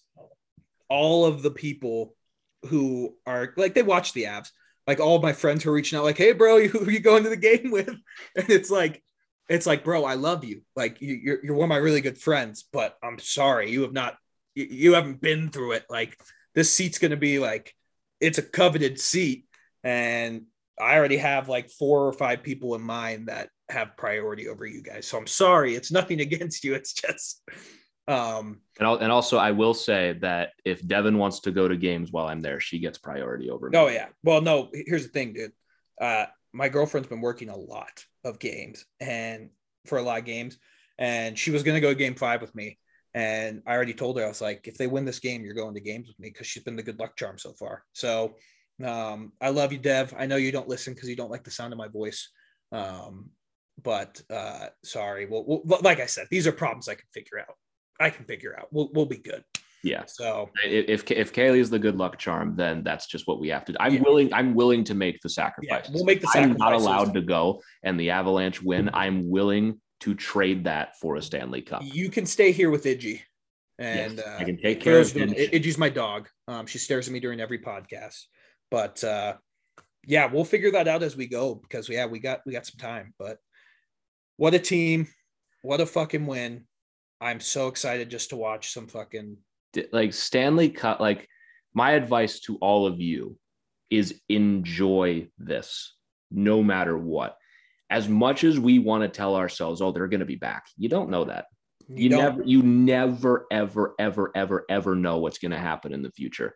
[0.89, 2.15] all of the people
[2.65, 4.51] who are like they watch the apps.
[4.85, 7.23] Like all my friends who are reaching out, like, "Hey, bro, who are you going
[7.23, 7.89] to the game with?"
[8.35, 9.03] And it's like,
[9.49, 10.61] it's like, bro, I love you.
[10.75, 13.93] Like you, you're you're one of my really good friends, but I'm sorry, you have
[13.93, 14.17] not,
[14.55, 15.85] you, you haven't been through it.
[15.89, 16.17] Like
[16.55, 17.75] this seat's gonna be like,
[18.21, 19.45] it's a coveted seat,
[19.83, 20.43] and
[20.79, 24.81] I already have like four or five people in mind that have priority over you
[24.81, 25.07] guys.
[25.07, 25.75] So I'm sorry.
[25.75, 26.75] It's nothing against you.
[26.75, 27.41] It's just
[28.07, 32.11] um and, and also I will say that if Devin wants to go to games
[32.11, 33.77] while I'm there, she gets priority over me.
[33.77, 34.07] oh yeah.
[34.23, 35.51] Well, no, here's the thing, dude.
[35.99, 39.49] Uh my girlfriend's been working a lot of games and
[39.85, 40.57] for a lot of games,
[40.97, 42.77] and she was gonna go to game five with me.
[43.13, 45.73] And I already told her, I was like, if they win this game, you're going
[45.73, 47.83] to games with me because she's been the good luck charm so far.
[47.93, 48.35] So
[48.85, 50.13] um, I love you, Dev.
[50.15, 52.29] I know you don't listen because you don't like the sound of my voice.
[52.71, 53.31] Um,
[53.81, 55.25] but uh, sorry.
[55.25, 57.55] Well, well, like I said, these are problems I can figure out.
[57.99, 58.67] I can figure out.
[58.71, 59.43] We'll, we'll be good.
[59.83, 60.03] Yeah.
[60.07, 63.63] So If if Kaylee is the good luck charm, then that's just what we have
[63.65, 63.77] to do.
[63.79, 64.01] I'm Yeah.
[64.01, 64.33] willing.
[64.33, 65.89] I'm willing to make the yeah, sacrifice.
[65.93, 66.51] we'll make the sacrifice.
[66.51, 68.89] I'm not allowed to go, and the Avalanche win.
[68.93, 71.81] I'm willing to trade that for a Stanley Cup.
[71.83, 73.21] You can stay here with Iggy.
[73.79, 75.53] And Yes, uh, I can take care of Idge.
[75.53, 76.27] Idgy's my dog.
[76.47, 78.23] Um, she stares at me during every podcast.
[78.71, 79.35] But uh,
[80.05, 82.79] yeah, we'll figure that out as we go because yeah, we got we got some
[82.79, 83.13] time.
[83.19, 83.37] But
[84.37, 85.07] what a team!
[85.61, 86.65] What a fucking win!
[87.19, 89.37] I'm so excited just to watch some fucking
[89.91, 90.99] like Stanley Cup.
[90.99, 91.27] Like
[91.73, 93.37] my advice to all of you
[93.89, 95.95] is enjoy this,
[96.31, 97.37] no matter what.
[97.89, 100.89] as much as we want to tell ourselves, oh, they're going to be back, you
[100.89, 101.45] don't know that.
[101.87, 106.01] You, You never, you never, ever, ever, ever, ever know what's going to happen in
[106.01, 106.55] the future.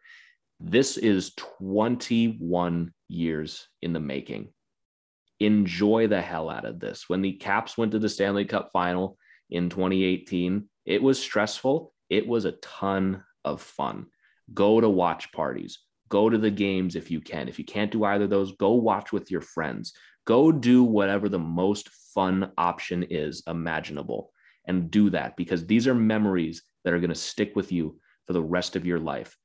[0.59, 1.33] This is
[1.69, 4.49] 21 years in the making.
[5.39, 7.05] Enjoy the hell out of this.
[7.07, 9.17] When the Caps went to the Stanley Cup final
[9.51, 11.93] in 2018, it was stressful.
[12.09, 14.07] It was a ton of fun.
[14.53, 15.79] Go to watch parties,
[16.09, 17.47] go to the games if you can.
[17.47, 19.93] If you can't do either of those, go watch with your friends.
[20.25, 24.31] Go do whatever the most fun option is imaginable
[24.65, 28.33] and do that because these are memories that are going to stick with you for
[28.33, 29.37] the rest of your life.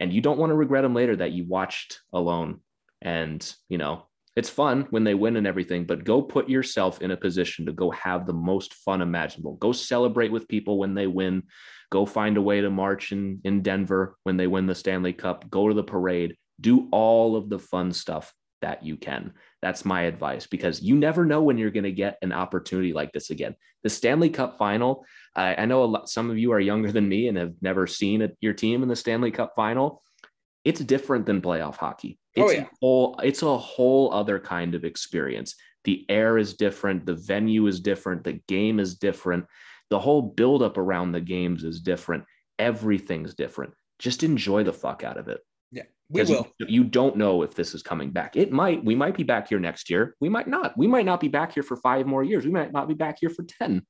[0.00, 2.60] And you don't want to regret them later that you watched alone.
[3.00, 4.06] And, you know,
[4.36, 7.72] it's fun when they win and everything, but go put yourself in a position to
[7.72, 9.54] go have the most fun imaginable.
[9.56, 11.44] Go celebrate with people when they win.
[11.90, 15.48] Go find a way to march in, in Denver when they win the Stanley Cup.
[15.50, 16.36] Go to the parade.
[16.60, 18.32] Do all of the fun stuff
[18.64, 19.34] that you can.
[19.62, 23.12] That's my advice because you never know when you're going to get an opportunity like
[23.12, 23.54] this again.
[23.82, 25.04] The Stanley Cup final,
[25.36, 28.22] I, I know lot, some of you are younger than me and have never seen
[28.22, 30.02] a, your team in the Stanley Cup final.
[30.64, 32.18] It's different than playoff hockey.
[32.36, 32.62] Oh, It's yeah.
[32.62, 35.54] a whole, it's a whole other kind of experience.
[35.84, 39.44] The air is different, the venue is different, the game is different,
[39.90, 42.24] the whole buildup around the games is different.
[42.58, 43.74] Everything's different.
[43.98, 45.40] Just enjoy the fuck out of it
[45.70, 46.48] Yeah, we will.
[46.58, 48.34] you, you don't know if this is coming back.
[48.36, 48.82] It might.
[48.84, 50.16] We might be back here next year.
[50.20, 50.76] We might not.
[50.78, 52.44] We might not be back here for five more years.
[52.46, 53.84] We might not be back here for ten.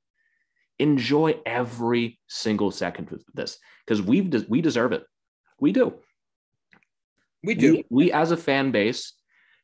[0.79, 5.03] Enjoy every single second of this because we've de- we deserve it.
[5.59, 5.93] We do.
[7.45, 7.73] We do.
[7.73, 9.13] We, we as a fan base,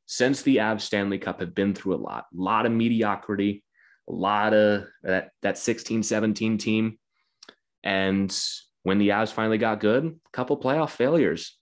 [0.06, 2.26] since the Avs Stanley Cup, have been through a lot.
[2.34, 3.64] A lot of mediocrity.
[4.10, 6.98] A lot of that that 16, 17 team.
[7.84, 8.36] And
[8.84, 11.58] when the Avs finally got good, a couple playoff failures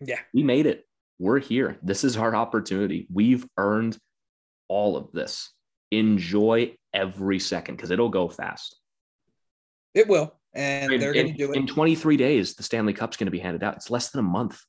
[0.00, 0.18] yeah.
[0.32, 0.86] we made it.
[1.18, 1.78] We're here.
[1.82, 3.06] This is our opportunity.
[3.12, 3.98] We've earned
[4.68, 5.52] all of this.
[5.90, 8.76] Enjoy every second because it'll go fast.
[9.94, 10.34] It will.
[10.54, 11.56] And In- they're going to do it.
[11.56, 12.54] in 23 days.
[12.54, 13.76] The Stanley Cup's going to be handed out.
[13.76, 14.60] It's less than a month.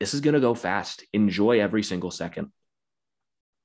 [0.00, 1.04] This is going to go fast.
[1.12, 2.52] Enjoy every single second.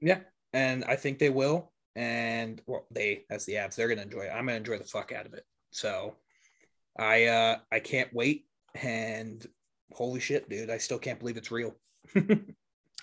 [0.01, 0.19] Yeah,
[0.51, 1.71] and I think they will.
[1.95, 4.31] And well, they as the Avs, they're gonna enjoy it.
[4.33, 5.45] I'm gonna enjoy the fuck out of it.
[5.71, 6.15] So
[6.97, 8.45] I uh I can't wait.
[8.73, 9.45] And
[9.91, 11.75] holy shit, dude, I still can't believe it's real.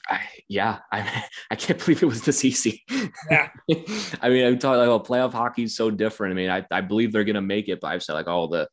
[0.09, 2.83] I, yeah, I I can't believe it was this easy.
[3.31, 3.51] Yeah.
[4.21, 6.33] I mean, I'm talking like, oh, playoff hockey is so different.
[6.33, 8.69] I mean, I, I believe they're gonna make it, but I've said like, oh, the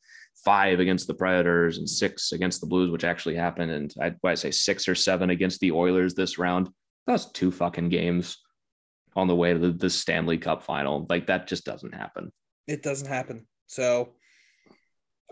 [0.45, 4.31] five against the Predators and six against the Blues, which actually happened, and I what
[4.31, 6.69] I say six or seven against the Oilers this round.
[7.05, 8.37] That's two fucking games
[9.15, 11.05] on the way to the, the Stanley Cup final.
[11.09, 12.31] Like that just doesn't happen.
[12.67, 13.47] It doesn't happen.
[13.67, 14.13] So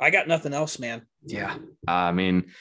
[0.01, 1.03] I got nothing else, man.
[1.25, 1.55] Yeah,
[1.87, 2.51] I mean,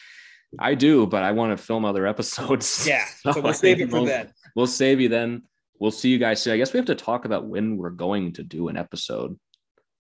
[0.58, 2.86] I do, but I want to film other episodes.
[2.86, 3.04] Yeah.
[3.32, 4.32] So we'll save it for we'll- then.
[4.54, 5.42] we'll save you then.
[5.80, 6.52] We'll see you guys soon.
[6.54, 9.36] I guess we have to talk about when we're going to do an episode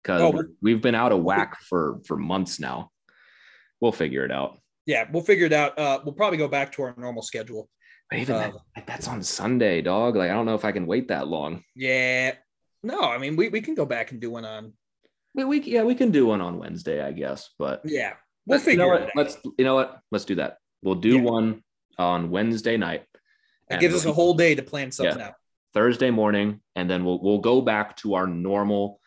[0.03, 2.90] because Oh, we've been out of whack for for months now.
[3.80, 4.59] We'll figure it out.
[4.86, 5.78] Yeah, we'll figure it out.
[5.78, 7.68] Uh we'll probably go back to our normal schedule.
[8.11, 10.16] But even Uh, that, that's on Sunday, dog.
[10.16, 11.62] Like I don't know if I can wait that long.
[11.74, 12.34] Yeah.
[12.82, 14.72] No, I mean we, we can go back and do one on
[15.34, 17.50] We, we yeah we can do one on Wednesday, I guess.
[17.59, 18.14] But yeah.
[18.46, 19.03] We'll you figure know it what?
[19.03, 19.11] out.
[19.16, 20.00] Let's you know what?
[20.11, 20.59] Let's do that.
[20.82, 21.20] We'll do Yeah.
[21.22, 21.62] one
[21.98, 23.05] on Wednesday night.
[23.70, 25.34] It gives us a whole day to plan something out.
[25.72, 29.00] Thursday morning, and then we'll we'll go back to our normal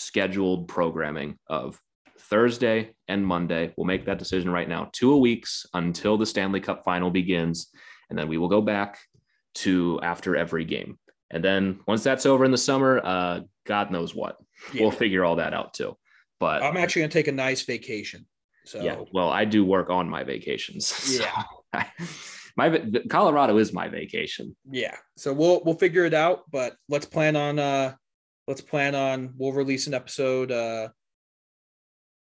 [0.00, 1.80] scheduled programming of
[2.18, 3.72] Thursday and Monday.
[3.76, 4.90] We'll make that decision right now.
[4.92, 7.68] Two weeks until the Stanley Cup final begins,
[8.10, 8.98] and then we will go back
[9.56, 10.98] to after every game.
[11.30, 14.36] And then once that's over in the summer, uh, God knows what.
[14.72, 14.82] Yeah.
[14.82, 15.96] We'll figure all that out too.
[16.38, 18.26] But I'm actually gonna take a nice vacation.
[18.64, 20.86] So yeah, well, I do work on my vacations.
[21.16, 21.42] so Yeah.
[21.72, 21.90] I-
[22.58, 24.56] my Colorado is my vacation.
[24.70, 24.96] yeah.
[25.18, 27.94] So we'll we'll figure it out, but let's plan on uh
[28.46, 30.88] let's plan on we'll release an episode uh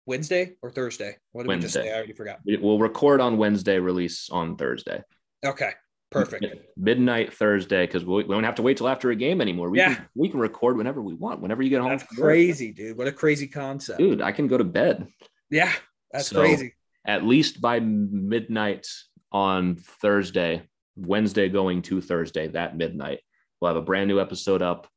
[0.05, 1.15] Wednesday or Thursday.
[1.31, 1.89] What did we just Wednesday.
[1.89, 1.93] say?
[1.93, 2.39] I already forgot.
[2.45, 5.01] We- We'll record on Wednesday, release on Thursday.
[5.45, 5.71] Okay.
[6.11, 6.45] Perfect.
[6.77, 9.69] Midnight Thursday, because we, we don't have to wait till after a game anymore.
[9.69, 9.95] We, Yeah.
[9.95, 11.89] can, we can record whenever we want, whenever you get home.
[11.89, 12.97] That's crazy, dude.
[12.97, 13.97] What a crazy concept.
[13.97, 15.07] Dude, I can go to bed
[15.49, 15.71] Yeah,
[16.11, 16.73] that's So- crazy.
[17.05, 18.85] at least by midnight
[19.31, 20.67] on Thursday,
[20.97, 23.21] Wednesday going to Thursday, that midnight.
[23.61, 24.87] We'll have a brand new episode up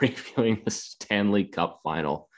[0.00, 2.28] previewing the Stanley Cup final.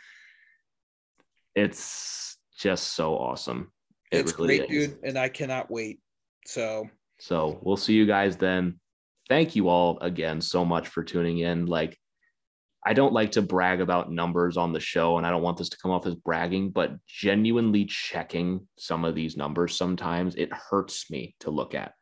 [1.55, 3.71] It's just so awesome.
[4.11, 4.89] It It's really great, is.
[4.89, 6.01] dude, and I cannot wait.
[6.47, 6.89] So
[7.19, 8.81] So we'll see you guys then.
[9.29, 11.67] Thank you all again so much for tuning in.
[11.67, 11.97] Like,
[12.85, 15.69] I don't like to brag about numbers on the show, and I don't want this
[15.69, 21.11] to come off as bragging, but genuinely checking some of these numbers sometimes it hurts
[21.11, 21.93] me to look at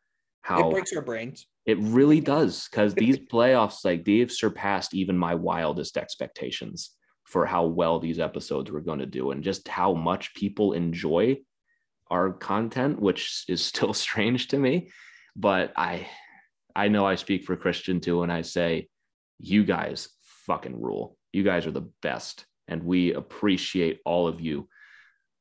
[0.41, 1.45] how it breaks our brains.
[1.65, 6.91] It really does because these playoffs, like they've surpassed even my wildest expectations
[7.25, 11.37] for how well these episodes were going to do and just how much people enjoy
[12.09, 14.91] our content, which is still strange to me.
[15.35, 16.07] But I,
[16.75, 18.89] I know I speak for Christian too when I say,
[19.39, 20.09] you guys
[20.45, 21.17] fucking rule.
[21.31, 24.67] You guys are the best, and we appreciate all of you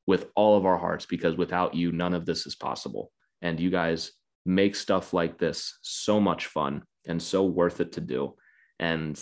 [0.06, 3.10] with all of our hearts because without you, none of this is possible.
[3.42, 4.12] And you guys
[4.54, 8.34] make stuff like this so much fun and so worth it to do.
[8.78, 9.20] And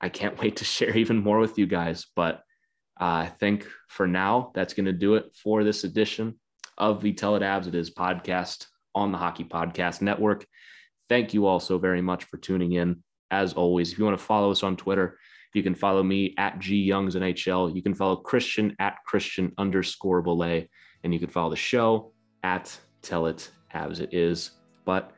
[0.00, 2.06] I can't wait to share even more with you guys.
[2.14, 2.42] But
[3.00, 6.38] uh, I think for now, that's going to do it for this edition
[6.78, 10.46] of the Tell It Avs It Is podcast on the Hockey Podcast Network.
[11.08, 13.02] Thank you all so very much for tuning in.
[13.30, 15.18] As always, if you want to follow us on Twitter,
[15.54, 17.74] you can follow me at G Youngs NHL.
[17.74, 20.68] You can follow Christian at Christian underscore belay,
[21.02, 22.12] and you can follow the show
[22.42, 24.52] at Tell It As It Is.
[24.84, 25.12] But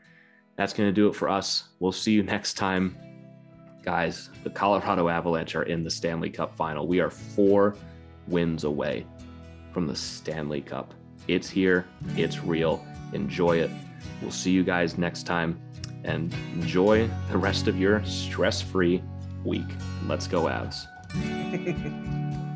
[0.56, 1.68] that's going to do it for us.
[1.78, 2.96] We'll see you next time.
[3.82, 6.86] Guys, the Colorado Avalanche are in the Stanley Cup final.
[6.86, 7.76] We are four
[8.26, 9.06] wins away
[9.72, 10.92] from the Stanley Cup.
[11.28, 11.86] It's here,
[12.16, 12.84] it's real.
[13.12, 13.70] Enjoy it.
[14.20, 15.60] We'll see you guys next time
[16.04, 19.02] and enjoy the rest of your stress free
[19.44, 19.68] week.
[20.06, 20.86] Let's go, Avs.